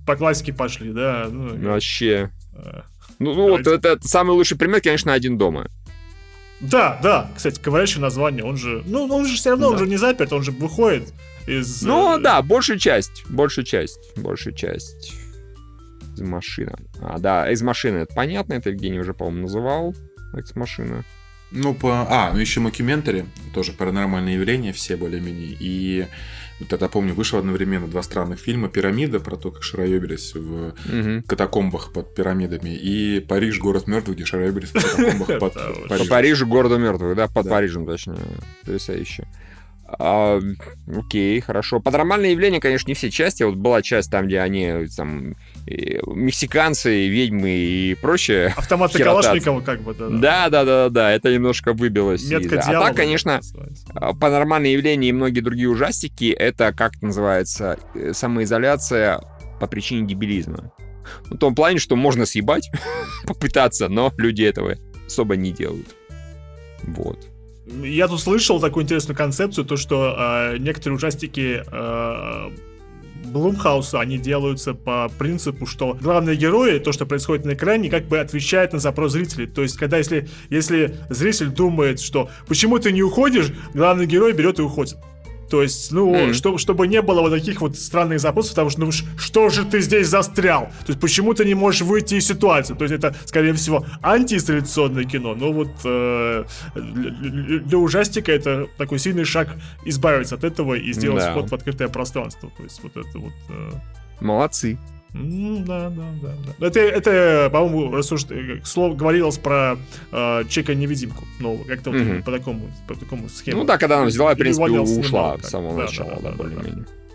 [0.10, 1.28] По классике пошли, да.
[1.30, 2.32] ну, Вообще.
[2.56, 2.82] э,
[3.20, 3.90] Ну, ну вот Давайте.
[3.90, 5.68] это самый лучший пример, конечно, один дома.
[6.62, 9.84] Да, да, кстати, говорящее название, он же, ну, он же все равно, он Да.
[9.84, 11.14] же не заперт, он же выходит
[11.46, 11.84] из...
[11.84, 13.24] Ну, э, да, большую часть.
[13.30, 14.00] Большую часть.
[14.18, 15.14] Большую часть.
[16.16, 16.74] Из машины.
[17.04, 17.98] А, да, из машины.
[18.00, 19.94] Это понятно, это Евгений уже, по-моему, называл.
[20.34, 21.06] Экс-машина.
[21.52, 22.06] Ну, по...
[22.10, 25.58] А, ну еще мокьюментари, тоже паранормальные явления, все более-менее.
[25.60, 26.06] И
[26.70, 28.68] тогда, помню, вышло одновременно два странных фильма.
[28.70, 31.24] «Пирамида», про то, как шароебились в Мгм.
[31.24, 33.60] катакомбах под пирамидами, и «Париж.
[33.60, 36.08] Город мертвых», где шароебились в катакомбах под очень- По Парижем.
[36.10, 37.50] Парижу, городу мертвых, да, под.
[37.50, 38.18] Парижем, точно.
[38.62, 39.28] Потрясающе.
[39.98, 40.40] А,
[40.88, 41.80] окей, хорошо.
[41.80, 43.44] Паранормальные явления, конечно, не все части.
[43.44, 45.36] Вот была часть там, где они там
[45.66, 48.54] мексиканцы, ведьмы и прочее.
[48.56, 50.10] Автоматы Калашникова как бы, да.
[50.10, 52.30] Да, да, да, да, это немножко выбилось.
[52.30, 52.68] Метка из...
[52.68, 53.40] А так, конечно,
[53.94, 59.22] а, паранормальные явления и многие другие ужастики, это, как это называется, э, самоизоляция
[59.60, 60.72] по причине дебилизма.
[61.26, 62.70] В том плане, что можно съебать,
[63.26, 64.76] попытаться, но люди этого
[65.08, 65.96] особо не делают.
[66.84, 67.28] Вот.
[67.84, 72.50] Я тут слышал такую интересную концепцию, то что э, некоторые ужастики э,
[73.26, 78.20] Блумхауса, они делаются по принципу, что главные герои, то, что происходит на экране, как бы
[78.20, 79.48] отвечает на запрос зрителей.
[79.48, 84.60] То есть, когда если, если зритель думает, что почему ты не уходишь, главный герой берет
[84.60, 84.98] и уходит.
[85.50, 86.34] То есть, ну, mm.
[86.34, 89.82] что, чтобы не было вот таких вот странных запросов, потому что, ну, что же ты
[89.82, 90.66] здесь застрял?
[90.86, 92.76] То есть, почему ты не можешь выйти из ситуации?
[92.76, 95.36] То есть, это, скорее всего, антиизоляционное кино.
[95.36, 96.46] Но вот э,
[96.76, 99.50] для, для ужастика это такой сильный шаг
[99.86, 101.32] избавиться от этого и сделать да.
[101.32, 102.52] вход в открытое пространство.
[102.56, 103.34] То есть, вот это вот...
[103.50, 103.72] Э...
[104.22, 104.78] Молодцы.
[105.14, 106.68] Ну, да, да, да, да.
[106.68, 108.26] Это, это по-моему, рассуж...
[108.64, 109.78] слово говорилось про
[110.12, 112.24] э, Чека-невидимку нового, как-то вот mm-hmm.
[112.24, 113.60] по такому, по такому схему.
[113.60, 116.30] Ну да, когда она взяла, в принципе, ушла с самого да, начала, да, да, да,
[116.32, 116.86] да более-менее.
[116.86, 117.09] Да.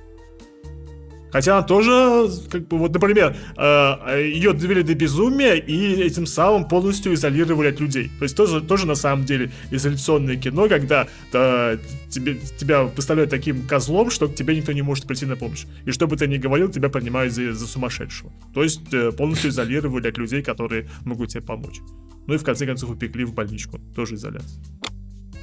[1.34, 6.68] Хотя она тоже, как бы, вот, например, э, ее довели до безумия и этим самым
[6.68, 8.08] полностью изолировали от людей.
[8.20, 11.78] То есть тоже, тоже на самом деле изоляционное кино, когда э,
[12.08, 15.64] тебе, тебя выставляют таким козлом, что к тебе никто не может прийти на помощь.
[15.84, 18.30] И что бы ты ни говорил, тебя принимают за, за сумасшедшего.
[18.54, 21.80] То есть э, полностью изолировали от людей, которые могут тебе помочь.
[22.28, 23.80] Ну и в конце концов упекли в больничку.
[23.96, 24.62] Тоже изоляция.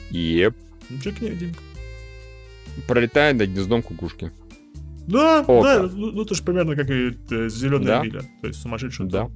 [0.10, 0.56] Еп.
[0.90, 1.60] Джек невидимка.
[2.88, 4.32] Пролетает над гнездом кукушки.
[5.12, 5.80] Да, Ока.
[5.80, 8.04] да, ну, ну это же примерно как и э, зеленая да?
[8.04, 8.22] миля.
[8.42, 9.08] То есть сумасшедший.
[9.08, 9.30] Да.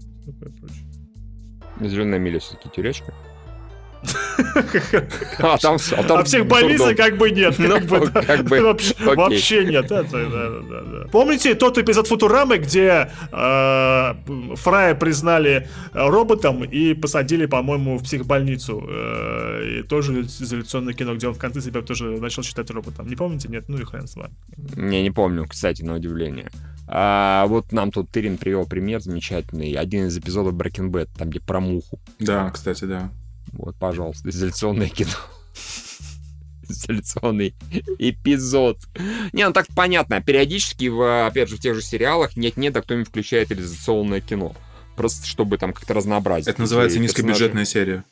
[1.80, 3.13] Зеленая миля все-таки тюрячка.
[5.39, 6.47] А, там, а, там а всех
[6.97, 7.56] как бы нет.
[7.58, 8.76] Ну, как бы, как бы,
[9.16, 9.91] вообще, нет.
[11.12, 14.14] Помните тот эпизод Футурамы, где э,
[14.56, 18.84] Фрая признали роботом и посадили, по-моему, в психбольницу.
[18.88, 23.08] Э, и тоже изоляционное кино, где он в конце себя тоже начал считать роботом.
[23.08, 23.47] Не помните?
[23.49, 23.66] Нет?
[23.68, 24.34] Ну и хрен с вами.
[24.76, 26.49] Не, не помню, кстати, на удивление.
[26.88, 29.74] А вот нам тут Тырин привел пример замечательный.
[29.74, 31.99] Один из эпизодов Breaking Bad, там, где про муху.
[32.20, 33.12] Да, кстати, да.
[33.56, 35.12] Вот, пожалуйста, изоляционное кино.
[36.70, 37.56] изоляционный
[37.99, 38.80] эпизод.
[39.34, 40.22] Не, ну так понятно.
[40.22, 44.56] Периодически, в, опять же, в тех же сериалах нет-нет, а кто-нибудь включает изоляционное кино.
[44.95, 46.47] Просто чтобы там как-то разнообразить.
[46.47, 48.03] Это называется низкобюджетная серия.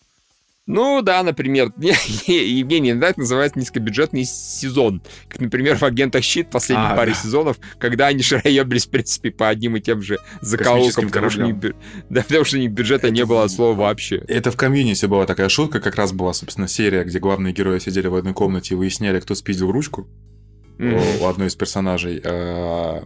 [0.65, 5.01] Ну да, например, Евгений, иногда это называется низкобюджетный сезон.
[5.27, 7.17] Как, например, в «Агентах Щит» последние а, паре да.
[7.17, 11.53] сезонов, когда они шароебались, в принципе, по одним и тем же заколкам, потому что, не,
[12.09, 14.23] да, потому что бюджета это, не было от слова вообще.
[14.27, 18.07] Это в комьюнити была такая шутка, как раз была, собственно, серия, где главные герои сидели
[18.07, 20.07] в одной комнате и выясняли, кто спиздил ручку.
[20.79, 22.21] У одной из персонажей.
[22.23, 23.03] А,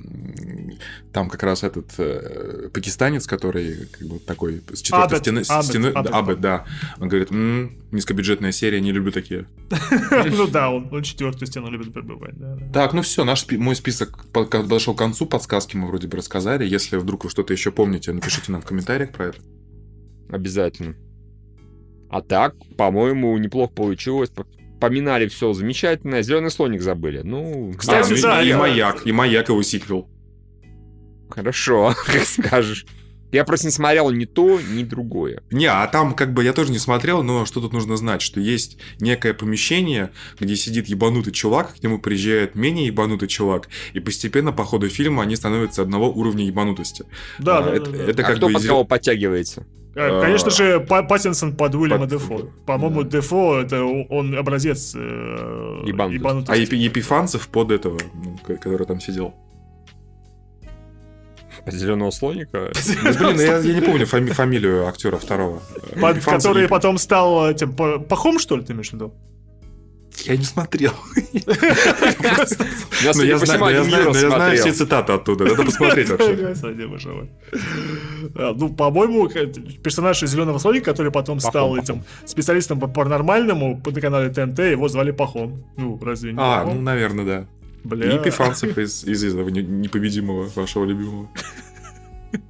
[1.11, 5.88] там как раз этот э, пакистанец, который как бы такой с четвертой стены, Абет, стены
[5.88, 6.65] Абет, Абет, да,
[6.99, 9.45] он говорит, низкобюджетная серия, не люблю такие.
[10.38, 12.36] Ну да, он четвертую стену любит пробивать.
[12.72, 16.65] Так, ну все, наш мой список подошел к концу, подсказки мы вроде бы рассказали.
[16.65, 19.39] Если вдруг вы что-то еще помните, напишите нам в комментариях про это.
[20.30, 20.95] Обязательно.
[22.09, 24.30] А так, по-моему, неплохо получилось
[24.80, 27.21] поминали все замечательное, зеленый слоник забыли.
[27.23, 30.09] Ну, кстати, а, да, и, и маяк, и маяк его сиквел.
[31.30, 32.86] Хорошо, как скажешь.
[33.32, 35.41] Я просто не смотрел ни то, ни другое.
[35.51, 38.39] Не, а там как бы я тоже не смотрел, но что тут нужно знать, что
[38.39, 44.51] есть некое помещение, где сидит ебанутый чувак, к нему приезжает менее ебанутый чувак, и постепенно
[44.51, 47.05] по ходу фильма они становятся одного уровня ебанутости.
[47.39, 49.65] Да, а, да, это, да, Это а как кто бы под кого подтягивается?
[49.97, 52.09] Э, конечно же, Паттинсон под Уильяма под...
[52.09, 52.51] Дефо.
[52.67, 53.09] По-моему, да.
[53.09, 56.51] Дефо это он образец э, ебанутости.
[56.51, 59.34] А Епифанцев под этого, ну, который там сидел.
[61.72, 62.72] Зеленого слоника?
[63.03, 65.61] Блин, ну я, я не помню фами- фамилию актера второго.
[66.38, 69.13] Который потом стал этим пахом, что ли, ты имеешь в виду?
[70.26, 70.93] Я не смотрел.
[74.13, 75.45] Но я знаю все цитаты оттуда.
[75.45, 76.55] Надо посмотреть вообще.
[78.36, 79.30] А, ну, по-моему,
[79.84, 84.88] персонаж из Зеленого слоника, который потом стал этим специалистом по паранормальному на канале ТНТ, его
[84.89, 85.63] звали Пахом.
[85.78, 87.47] Ну, разве не А, ну, наверное, да.
[87.88, 88.16] Бля.
[88.16, 91.30] И Пифанцев из, из этого непобедимого вашего любимого.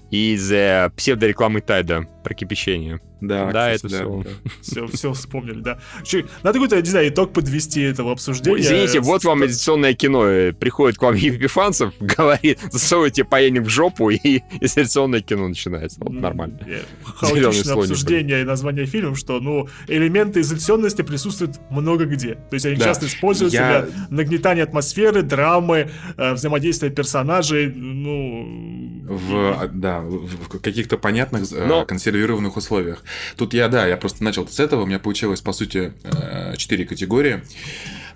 [0.10, 3.00] Из э, псевдорекламы Тайда про кипячение.
[3.22, 4.24] Да, Да, кстати, это всё.
[4.62, 5.80] Все, все вспомнили, да.
[6.04, 8.60] Чё, Надо какой-то, не знаю, итог подвести этого обсуждения.
[8.60, 10.28] Извините, вот вам медитационное кино.
[10.28, 16.00] Э, Приходит к вам Епифанцев, говорит, засовывайте паяльник в жопу, и изоляционное кино начинается.
[16.02, 16.60] Вот нормально.
[16.68, 22.36] э, Хаотичное обсуждение и название фильмов, что, ну, элементы изоляционности присутствуют много где.
[22.36, 22.86] То есть они Да.
[22.86, 29.06] часто используются Я- для нагнетания атмосферы, драмы, э, взаимодействия персонажей, ну...
[29.08, 31.86] В, а, да, в каких-то понятных Но-
[32.18, 33.04] консервированных условиях.
[33.36, 36.86] Тут я, да, я просто начал с этого, у меня получилось, по сути, э, четыре
[36.86, 37.42] категории.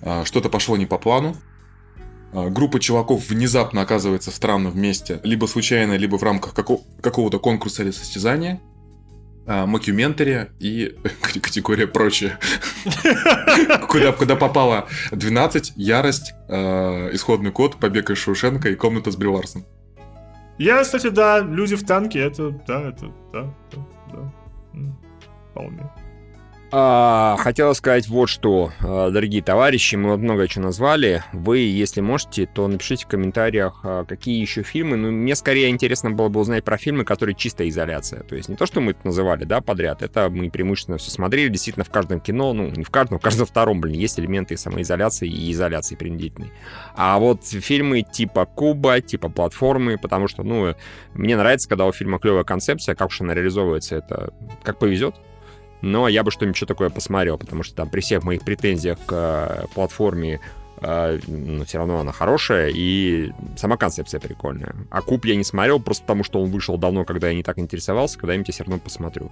[0.01, 1.35] А, Что-то пошло не по плану.
[2.33, 7.39] А, Группа чуваков внезапно оказывается в странном месте, либо случайно, либо в рамках како- какого-то
[7.39, 8.59] конкурса или состязания.
[9.45, 10.95] А, Мокьюментари и
[11.41, 12.37] категория прочее.
[13.87, 19.27] Куда, куда попало 12, ярость, э, исходный код, побег из Шоушенка и комната с Бри
[19.27, 19.65] Ларсон.
[20.57, 24.33] Я, кстати, да, люди в танке, это, да, это, да, да, да.
[25.51, 25.89] Вполне.
[26.73, 31.21] А, хотела сказать вот что, а, дорогие товарищи, мы вот много чего назвали.
[31.33, 34.95] Вы, если можете, то напишите в комментариях, а, какие еще фильмы.
[34.95, 38.23] Ну, мне скорее интересно было бы узнать про фильмы, которые чисто изоляция.
[38.23, 40.01] То есть не то, что мы это называли, да, подряд.
[40.01, 41.49] Это мы преимущественно все смотрели.
[41.49, 45.27] Действительно, в каждом кино, ну, не в каждом, в каждом втором, блин, есть элементы самоизоляции
[45.27, 46.53] и изоляции принудительной.
[46.95, 50.73] А вот фильмы типа Куба, типа платформы, потому что, ну,
[51.15, 55.15] мне нравится, когда у фильма клевая концепция, как уж она реализовывается, это как повезет.
[55.81, 59.67] Но я бы что-нибудь такое посмотрел, потому что там при всех моих претензиях к э,
[59.73, 60.39] платформе
[60.81, 64.75] э, ну, все равно она хорошая, и сама концепция прикольная.
[64.89, 67.59] А Куб я не смотрел, просто потому что он вышел давно, когда я не так
[67.59, 69.31] интересовался, когда-нибудь я все равно посмотрю.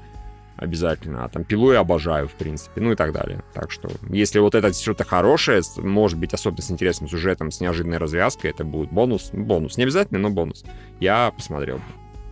[0.60, 1.24] Обязательно.
[1.24, 3.41] А там пилу я обожаю, в принципе, ну и так далее.
[3.54, 7.97] Так что, если вот это что-то хорошее, может быть, особенно с интересным сюжетом, с неожиданной
[7.97, 9.30] развязкой, это будет бонус.
[9.32, 9.78] Бонус.
[9.78, 10.66] Не обязательно, но бонус.
[11.00, 11.84] Я посмотрел бы.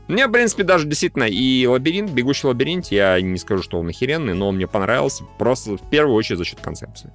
[0.08, 4.34] Мне, в принципе, даже действительно и лабиринт, бегущий лабиринт, я не скажу, что он охеренный,
[4.34, 7.12] но он мне понравился просто в первую очередь за счет концепции.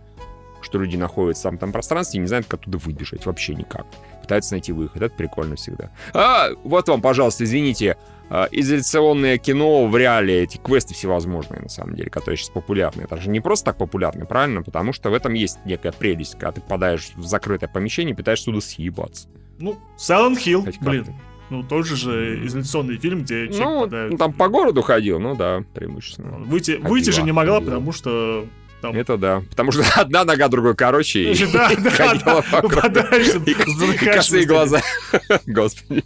[0.61, 3.27] Что люди находятся в там пространстве и не знают, как оттуда выбежать.
[3.27, 3.87] Вообще никак.
[4.21, 5.03] Пытаются найти выход.
[5.03, 5.91] Это прикольно всегда.
[6.13, 7.97] А, вот вам, пожалуйста, извините,
[8.31, 13.03] а, изоляционное кино в реале, эти квесты всевозможные, на самом деле, которые сейчас популярны.
[13.03, 14.63] Это же не просто так популярны, правильно?
[14.63, 18.47] Потому что в этом есть некая прелесть, когда ты попадаешь в закрытое помещение и пытаешься
[18.47, 19.29] туда съебаться.
[19.59, 21.05] Ну, Silent Hill, Хоть блин.
[21.07, 21.21] как-то.
[21.53, 25.63] Ну, тоже же изоляционный фильм, где человек Ну, попадает- там по городу ходил, ну да,
[25.75, 26.39] преимущественно.
[26.39, 27.71] Выйти, Ходила, выйти же не могла, ходила.
[27.73, 28.47] потому что
[28.81, 28.97] там...
[28.97, 29.43] Это да.
[29.51, 31.31] Потому что одна нога, другой короче.
[31.33, 32.75] и Да, да, ходила да, вокруг.
[32.75, 34.81] попадаешься, И задыхаешься косые глаза.
[35.47, 36.05] Господи.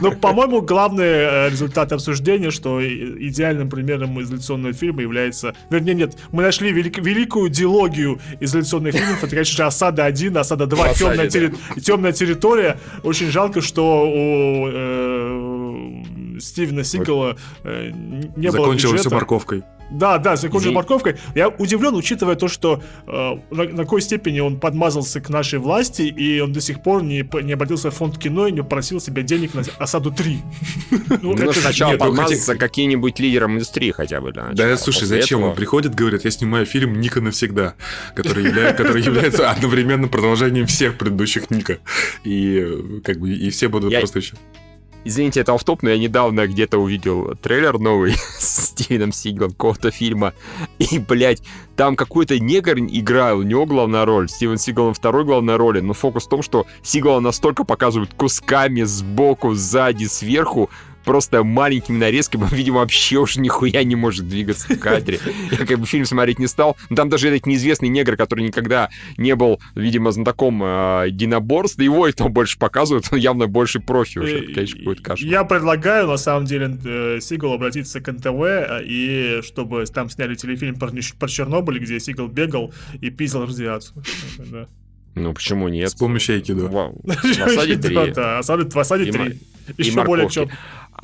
[0.00, 5.54] Ну, по-моему, главный э, результат обсуждения, что идеальным примером изоляционного фильма является...
[5.70, 9.18] Вернее, нет, мы нашли велик- великую диалогию изоляционных фильмов.
[9.18, 11.26] Это, конечно же, «Осада 1», «Осада 2», «Осаде», темная, да.
[11.26, 12.78] терри- «Темная территория».
[13.02, 17.90] Очень жалко, что у э, Стивена Сигала э,
[18.36, 19.14] не было Закончилось все бюджета.
[19.14, 19.62] морковкой.
[19.94, 20.74] Да, да, закончил Извини.
[20.74, 21.16] морковкой.
[21.34, 23.10] Я удивлен, учитывая то, что э,
[23.50, 27.28] на, на какой степени он подмазался к нашей власти, и он до сих пор не,
[27.42, 30.38] не обратился в фонд кино и не попросил себе денег на осаду 3.
[31.22, 36.24] Ну, Ну, сначала подмазаться каким-нибудь лидером индустрии хотя бы Да, слушай, зачем он приходит, говорит,
[36.24, 37.74] я снимаю фильм Ника навсегда,
[38.14, 41.78] который, явля- который является одновременно продолжением всех предыдущих Ника.
[42.24, 44.34] И э, как бы и все будут просто еще.
[45.04, 50.32] Извините, это офф но я недавно где-то увидел трейлер новый с Стивеном Сигалом какого-то фильма.
[50.78, 51.42] И, блядь,
[51.76, 55.92] там какой-то негр играл, у него главная роль, Стивен Сигал на второй главной роли, но
[55.92, 60.70] фокус в том, что Сигала настолько показывают кусками сбоку, сзади, сверху,
[61.04, 65.20] просто маленькими нарезками, он, видимо, вообще уже нихуя не может двигаться в кадре.
[65.50, 66.76] Я как бы фильм смотреть не стал.
[66.90, 72.08] Но там даже этот неизвестный негр, который никогда не был, видимо, знатоком э, единоборств, его
[72.08, 74.44] это больше показывают, он явно больше профи уже.
[74.44, 75.30] Это, конечно, какой-то кошмар.
[75.30, 80.34] Я предлагаю, на самом деле, э, Сигал обратиться к НТВ, э, и чтобы там сняли
[80.34, 84.02] телефильм про, про Чернобыль, где Сигал бегал и пиздил радиацию.
[85.16, 85.90] Ну, почему нет?
[85.90, 86.66] С помощью айкидо.
[86.66, 88.12] В осаде Да, 3.
[88.12, 89.20] Да, осаде- в осаде И 3.
[89.20, 89.26] ма-
[89.78, 90.52] Еще и более морковки.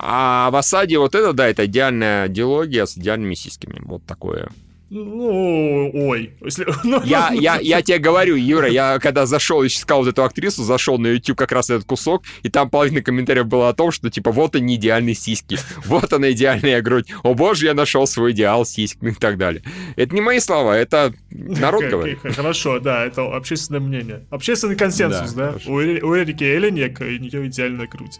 [0.02, 3.80] А в осаде вот это, да, это идеальная диалогия с идеальными сиськами.
[3.84, 4.48] Вот такое.
[4.92, 6.32] Ну, ой.
[6.40, 10.24] Если- ну, Я, ну, я, я тебе говорю, Юра, я когда зашел, искал вот эту
[10.24, 13.92] актрису, зашел на YouTube как раз этот кусок, и там половина комментариев было о том,
[13.92, 18.32] что, типа, вот они идеальные сиськи, вот она идеальная грудь, о боже, я нашел свой
[18.32, 19.62] идеал сиськ, ну и так далее.
[19.94, 22.18] Это не мои слова, это народ говорит.
[22.22, 24.26] Хорошо, да, это общественное мнение.
[24.30, 25.54] Общественный консенсус, Да.
[25.68, 28.18] У, Эри- у Эрики Эллинек, у нее идеальная грудь.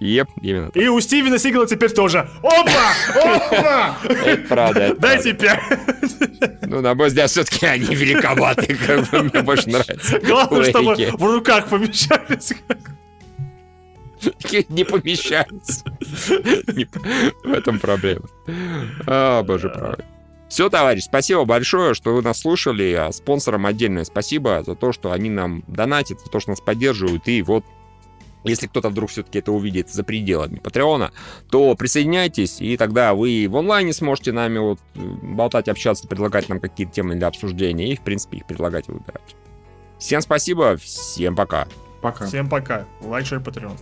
[0.00, 0.70] Еп, именно.
[0.74, 2.28] И у Стивена Сигала теперь тоже.
[2.42, 2.94] Опа!
[3.14, 3.96] Опа!
[4.02, 5.60] Это правда, Дайте пять.
[5.68, 6.58] правда.
[6.66, 10.18] Ну, на мой взгляд, все-таки они великоваты, как бы мне больше нравится.
[10.20, 12.54] Главное, чтобы в руках помещались.
[14.70, 15.84] Не помещается.
[17.44, 18.26] В этом проблема.
[19.06, 20.04] А, боже правый.
[20.48, 22.92] Все, товарищ, спасибо большое, что вы нас слушали.
[22.94, 27.28] А спонсорам отдельное спасибо за то, что они нам донатят, за то, что нас поддерживают.
[27.28, 27.64] И вот
[28.44, 31.12] если кто-то вдруг все-таки это увидит за пределами Патреона,
[31.50, 36.92] то присоединяйтесь, и тогда вы в онлайне сможете нами вот болтать, общаться, предлагать нам какие-то
[36.92, 39.36] темы для обсуждения, и, в принципе, их предлагать и выбирать.
[39.98, 41.68] Всем спасибо, всем пока.
[42.00, 42.26] Пока.
[42.26, 42.86] Всем пока.
[43.02, 43.76] Лайк, шер, Patreon.